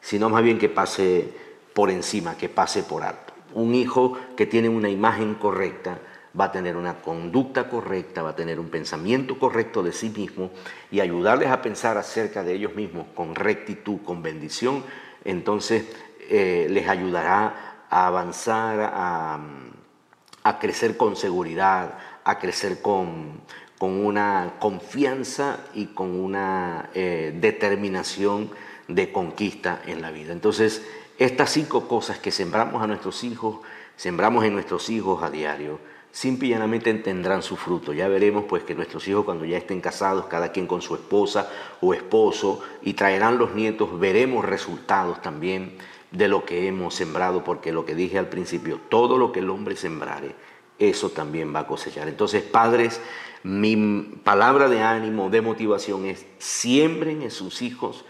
sino 0.00 0.30
más 0.30 0.42
bien 0.42 0.58
que 0.58 0.70
pase 0.70 1.28
por 1.74 1.90
encima, 1.90 2.36
que 2.36 2.48
pase 2.48 2.82
por 2.82 3.02
alto. 3.02 3.34
Un 3.52 3.74
hijo 3.74 4.18
que 4.36 4.46
tiene 4.46 4.68
una 4.70 4.88
imagen 4.88 5.34
correcta, 5.34 5.98
va 6.38 6.46
a 6.46 6.52
tener 6.52 6.76
una 6.76 7.00
conducta 7.00 7.68
correcta, 7.68 8.22
va 8.22 8.30
a 8.30 8.36
tener 8.36 8.58
un 8.58 8.68
pensamiento 8.68 9.38
correcto 9.38 9.82
de 9.82 9.92
sí 9.92 10.10
mismo 10.10 10.50
y 10.90 11.00
ayudarles 11.00 11.48
a 11.50 11.62
pensar 11.62 11.96
acerca 11.96 12.42
de 12.42 12.54
ellos 12.54 12.74
mismos 12.74 13.06
con 13.14 13.34
rectitud, 13.34 14.00
con 14.04 14.22
bendición, 14.22 14.82
entonces 15.24 15.84
eh, 16.28 16.66
les 16.70 16.88
ayudará 16.88 17.86
a 17.90 18.06
avanzar, 18.06 18.92
a, 18.92 20.58
crecer 20.60 20.96
con 20.96 21.16
seguridad, 21.16 21.98
a 22.24 22.38
crecer 22.38 22.80
con, 22.80 23.42
una 23.80 24.54
confianza 24.60 25.58
y 25.74 25.88
con 25.88 26.18
una 26.18 26.88
eh, 26.94 27.36
determinación 27.38 28.50
de 28.88 29.12
conquista 29.12 29.82
en 29.84 30.00
la 30.00 30.10
vida. 30.10 30.32
Entonces, 30.32 30.82
estas 31.18 31.50
cinco 31.50 31.86
cosas 31.86 32.18
que 32.18 32.30
sembramos 32.30 32.82
a 32.82 32.86
nuestros 32.86 33.22
hijos, 33.24 33.58
sembramos 33.96 34.42
en 34.44 34.54
nuestros 34.54 34.88
hijos 34.88 35.22
a 35.22 35.28
diario, 35.28 35.80
simple 36.14 36.46
y 36.46 36.50
llanamente 36.52 36.94
tendrán 36.94 37.42
su 37.42 37.56
fruto. 37.56 37.92
Ya 37.92 38.06
veremos 38.06 38.44
pues 38.48 38.62
que 38.62 38.76
nuestros 38.76 39.06
hijos 39.08 39.24
cuando 39.24 39.44
ya 39.44 39.58
estén 39.58 39.80
casados, 39.80 40.26
cada 40.26 40.52
quien 40.52 40.68
con 40.68 40.80
su 40.80 40.94
esposa 40.94 41.50
o 41.80 41.92
esposo, 41.92 42.60
y 42.82 42.94
traerán 42.94 43.36
los 43.36 43.54
nietos, 43.54 43.98
veremos 43.98 44.44
resultados 44.44 45.20
también 45.20 45.76
de 46.12 46.28
lo 46.28 46.44
que 46.44 46.68
hemos 46.68 46.94
sembrado, 46.94 47.42
porque 47.42 47.72
lo 47.72 47.84
que 47.84 47.96
dije 47.96 48.16
al 48.16 48.28
principio, 48.28 48.80
todo 48.88 49.18
lo 49.18 49.32
que 49.32 49.40
el 49.40 49.50
hombre 49.50 49.74
sembrare, 49.74 50.36
eso 50.78 51.10
también 51.10 51.52
va 51.52 51.60
a 51.60 51.66
cosechar. 51.66 52.06
Entonces, 52.06 52.44
padres, 52.44 53.00
mi 53.42 53.74
palabra 54.22 54.68
de 54.68 54.82
ánimo, 54.82 55.30
de 55.30 55.42
motivación 55.42 56.06
es, 56.06 56.26
siembren 56.38 57.22
en 57.22 57.32
sus 57.32 57.60
hijos 57.60 58.04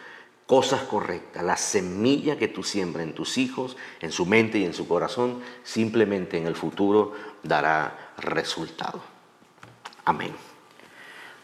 cosas 0.46 0.82
correctas. 0.82 1.42
La 1.42 1.56
semilla 1.56 2.36
que 2.36 2.48
tú 2.48 2.62
siembras 2.62 3.06
en 3.06 3.14
tus 3.14 3.38
hijos, 3.38 3.78
en 4.02 4.12
su 4.12 4.26
mente 4.26 4.58
y 4.58 4.64
en 4.64 4.74
su 4.74 4.86
corazón, 4.86 5.40
simplemente 5.62 6.36
en 6.36 6.46
el 6.46 6.54
futuro 6.54 7.12
dará 7.44 8.12
resultado. 8.18 9.00
Amén. 10.04 10.34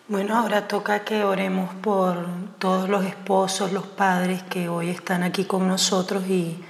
Bueno, 0.09 0.37
ahora 0.37 0.67
toca 0.67 1.05
que 1.05 1.23
oremos 1.23 1.73
por 1.77 2.27
todos 2.59 2.89
los 2.89 3.05
esposos, 3.05 3.73
los 3.73 3.87
padres 3.87 4.43
que 4.43 4.69
hoy 4.69 4.91
están 4.91 5.23
aquí 5.23 5.45
con 5.45 5.69
nosotros 5.69 6.27
y 6.27 6.61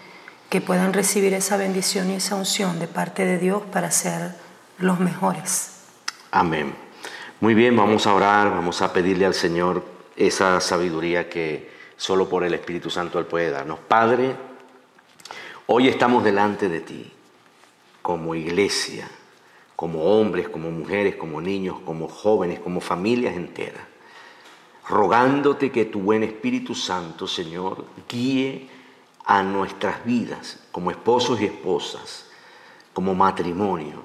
que 0.51 0.61
puedan 0.61 0.93
recibir 0.93 1.33
esa 1.33 1.57
bendición 1.57 2.11
y 2.11 2.17
esa 2.17 2.35
unción 2.35 2.79
de 2.79 2.87
parte 2.87 3.25
de 3.25 3.39
Dios 3.39 3.63
para 3.73 3.91
ser 3.91 4.35
los 4.79 5.01
mejores. 5.01 5.85
Amén. 6.33 6.75
Muy 7.41 7.55
bien, 7.55 7.75
vamos 7.75 8.07
a 8.07 8.13
orar, 8.13 8.51
vamos 8.51 8.83
a 8.83 8.93
pedirle 8.93 9.25
al 9.25 9.35
Señor 9.35 9.83
esa 10.17 10.61
sabiduría 10.61 11.31
que 11.31 11.73
solo 11.97 12.29
por 12.29 12.45
el 12.45 12.53
Espíritu 12.53 12.91
Santo 12.91 13.19
Él 13.19 13.25
puede 13.25 13.51
darnos. 13.51 13.79
Padre, 13.79 14.37
hoy 15.67 15.89
estamos 15.89 16.23
delante 16.23 16.69
de 16.69 16.81
ti 16.81 17.11
como 18.03 18.35
iglesia 18.35 19.09
como 19.81 20.03
hombres, 20.05 20.51
como 20.51 20.71
mujeres, 20.71 21.17
como 21.17 21.41
niños, 21.41 21.79
como 21.87 22.07
jóvenes, 22.07 22.61
como 22.61 22.83
familias 22.83 23.35
enteras, 23.35 23.83
rogándote 24.87 25.73
que 25.73 25.87
tu 25.87 26.01
buen 26.01 26.23
Espíritu 26.23 26.75
Santo, 26.75 27.27
Señor, 27.27 27.87
guíe 28.07 28.69
a 29.25 29.43
nuestras 29.43 30.05
vidas 30.05 30.59
como 30.71 30.91
esposos 30.91 31.41
y 31.41 31.47
esposas, 31.47 32.27
como 32.93 33.15
matrimonio, 33.15 34.03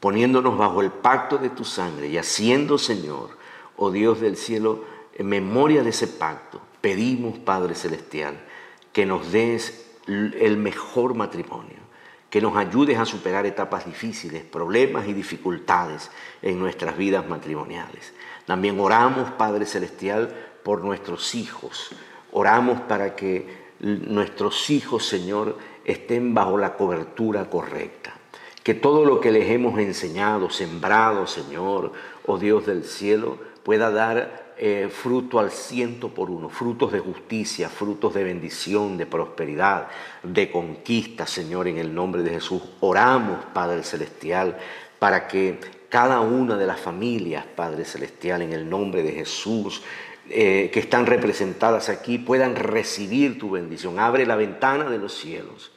poniéndonos 0.00 0.58
bajo 0.58 0.82
el 0.82 0.90
pacto 0.90 1.38
de 1.38 1.48
tu 1.48 1.64
sangre 1.64 2.08
y 2.08 2.18
haciendo, 2.18 2.76
Señor, 2.76 3.38
oh 3.78 3.90
Dios 3.90 4.20
del 4.20 4.36
cielo, 4.36 4.84
en 5.14 5.28
memoria 5.28 5.82
de 5.82 5.88
ese 5.88 6.08
pacto, 6.08 6.60
pedimos, 6.82 7.38
Padre 7.38 7.74
Celestial, 7.74 8.38
que 8.92 9.06
nos 9.06 9.32
des 9.32 9.86
el 10.06 10.58
mejor 10.58 11.14
matrimonio 11.14 11.85
que 12.30 12.40
nos 12.40 12.56
ayudes 12.56 12.98
a 12.98 13.04
superar 13.04 13.46
etapas 13.46 13.86
difíciles, 13.86 14.44
problemas 14.44 15.06
y 15.06 15.12
dificultades 15.12 16.10
en 16.42 16.58
nuestras 16.58 16.96
vidas 16.96 17.26
matrimoniales. 17.28 18.12
También 18.46 18.78
oramos, 18.80 19.30
Padre 19.32 19.66
Celestial, 19.66 20.34
por 20.62 20.82
nuestros 20.82 21.34
hijos. 21.34 21.90
Oramos 22.32 22.80
para 22.82 23.14
que 23.14 23.66
nuestros 23.80 24.70
hijos, 24.70 25.06
Señor, 25.06 25.58
estén 25.84 26.34
bajo 26.34 26.58
la 26.58 26.74
cobertura 26.74 27.48
correcta. 27.48 28.14
Que 28.62 28.74
todo 28.74 29.04
lo 29.04 29.20
que 29.20 29.30
les 29.30 29.48
hemos 29.50 29.78
enseñado, 29.78 30.50
sembrado, 30.50 31.26
Señor, 31.26 31.92
oh 32.26 32.38
Dios 32.38 32.66
del 32.66 32.84
cielo, 32.84 33.38
pueda 33.62 33.90
dar 33.90 34.45
eh, 34.58 34.88
fruto 34.90 35.38
al 35.38 35.50
ciento 35.50 36.08
por 36.08 36.30
uno, 36.30 36.48
frutos 36.48 36.92
de 36.92 37.00
justicia, 37.00 37.68
frutos 37.68 38.14
de 38.14 38.24
bendición, 38.24 38.96
de 38.96 39.04
prosperidad, 39.04 39.88
de 40.22 40.50
conquista, 40.50 41.26
Señor, 41.26 41.68
en 41.68 41.78
el 41.78 41.94
nombre 41.94 42.22
de 42.22 42.30
Jesús. 42.30 42.62
Oramos, 42.80 43.44
Padre 43.52 43.82
Celestial, 43.82 44.56
para 44.98 45.28
que 45.28 45.58
cada 45.88 46.20
una 46.20 46.56
de 46.56 46.66
las 46.66 46.80
familias, 46.80 47.44
Padre 47.44 47.84
Celestial, 47.84 48.42
en 48.42 48.52
el 48.52 48.68
nombre 48.68 49.02
de 49.02 49.12
Jesús, 49.12 49.82
eh, 50.30 50.70
que 50.72 50.80
están 50.80 51.06
representadas 51.06 51.88
aquí, 51.88 52.18
puedan 52.18 52.56
recibir 52.56 53.38
tu 53.38 53.50
bendición. 53.50 53.98
Abre 53.98 54.26
la 54.26 54.36
ventana 54.36 54.88
de 54.90 54.98
los 54.98 55.14
cielos 55.14 55.72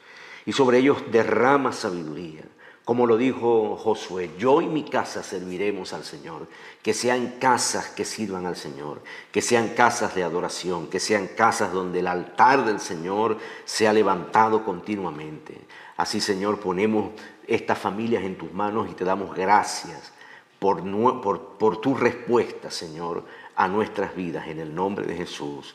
y 0.46 0.52
sobre 0.52 0.78
ellos 0.78 1.02
derrama 1.12 1.72
sabiduría 1.72 2.44
como 2.84 3.06
lo 3.06 3.16
dijo 3.16 3.76
Josué, 3.76 4.30
yo 4.38 4.62
y 4.62 4.66
mi 4.66 4.82
casa 4.84 5.22
serviremos 5.22 5.92
al 5.92 6.04
Señor. 6.04 6.48
Que 6.82 6.94
sean 6.94 7.36
casas 7.38 7.88
que 7.88 8.04
sirvan 8.04 8.46
al 8.46 8.56
Señor, 8.56 9.02
que 9.30 9.42
sean 9.42 9.68
casas 9.68 10.14
de 10.14 10.24
adoración, 10.24 10.88
que 10.88 10.98
sean 10.98 11.28
casas 11.28 11.72
donde 11.72 12.00
el 12.00 12.06
altar 12.06 12.64
del 12.64 12.80
Señor 12.80 13.38
sea 13.64 13.92
levantado 13.92 14.64
continuamente. 14.64 15.60
Así, 15.96 16.20
Señor, 16.20 16.58
ponemos 16.58 17.10
estas 17.46 17.78
familias 17.78 18.24
en 18.24 18.38
tus 18.38 18.52
manos 18.52 18.88
y 18.90 18.94
te 18.94 19.04
damos 19.04 19.36
gracias 19.36 20.12
por, 20.58 21.80
tu 21.80 21.94
respuesta, 21.94 22.70
Señor, 22.70 23.24
a 23.56 23.68
nuestras 23.68 24.14
vidas. 24.14 24.48
En 24.48 24.58
el 24.58 24.74
nombre 24.74 25.06
de 25.06 25.16
Jesús. 25.16 25.74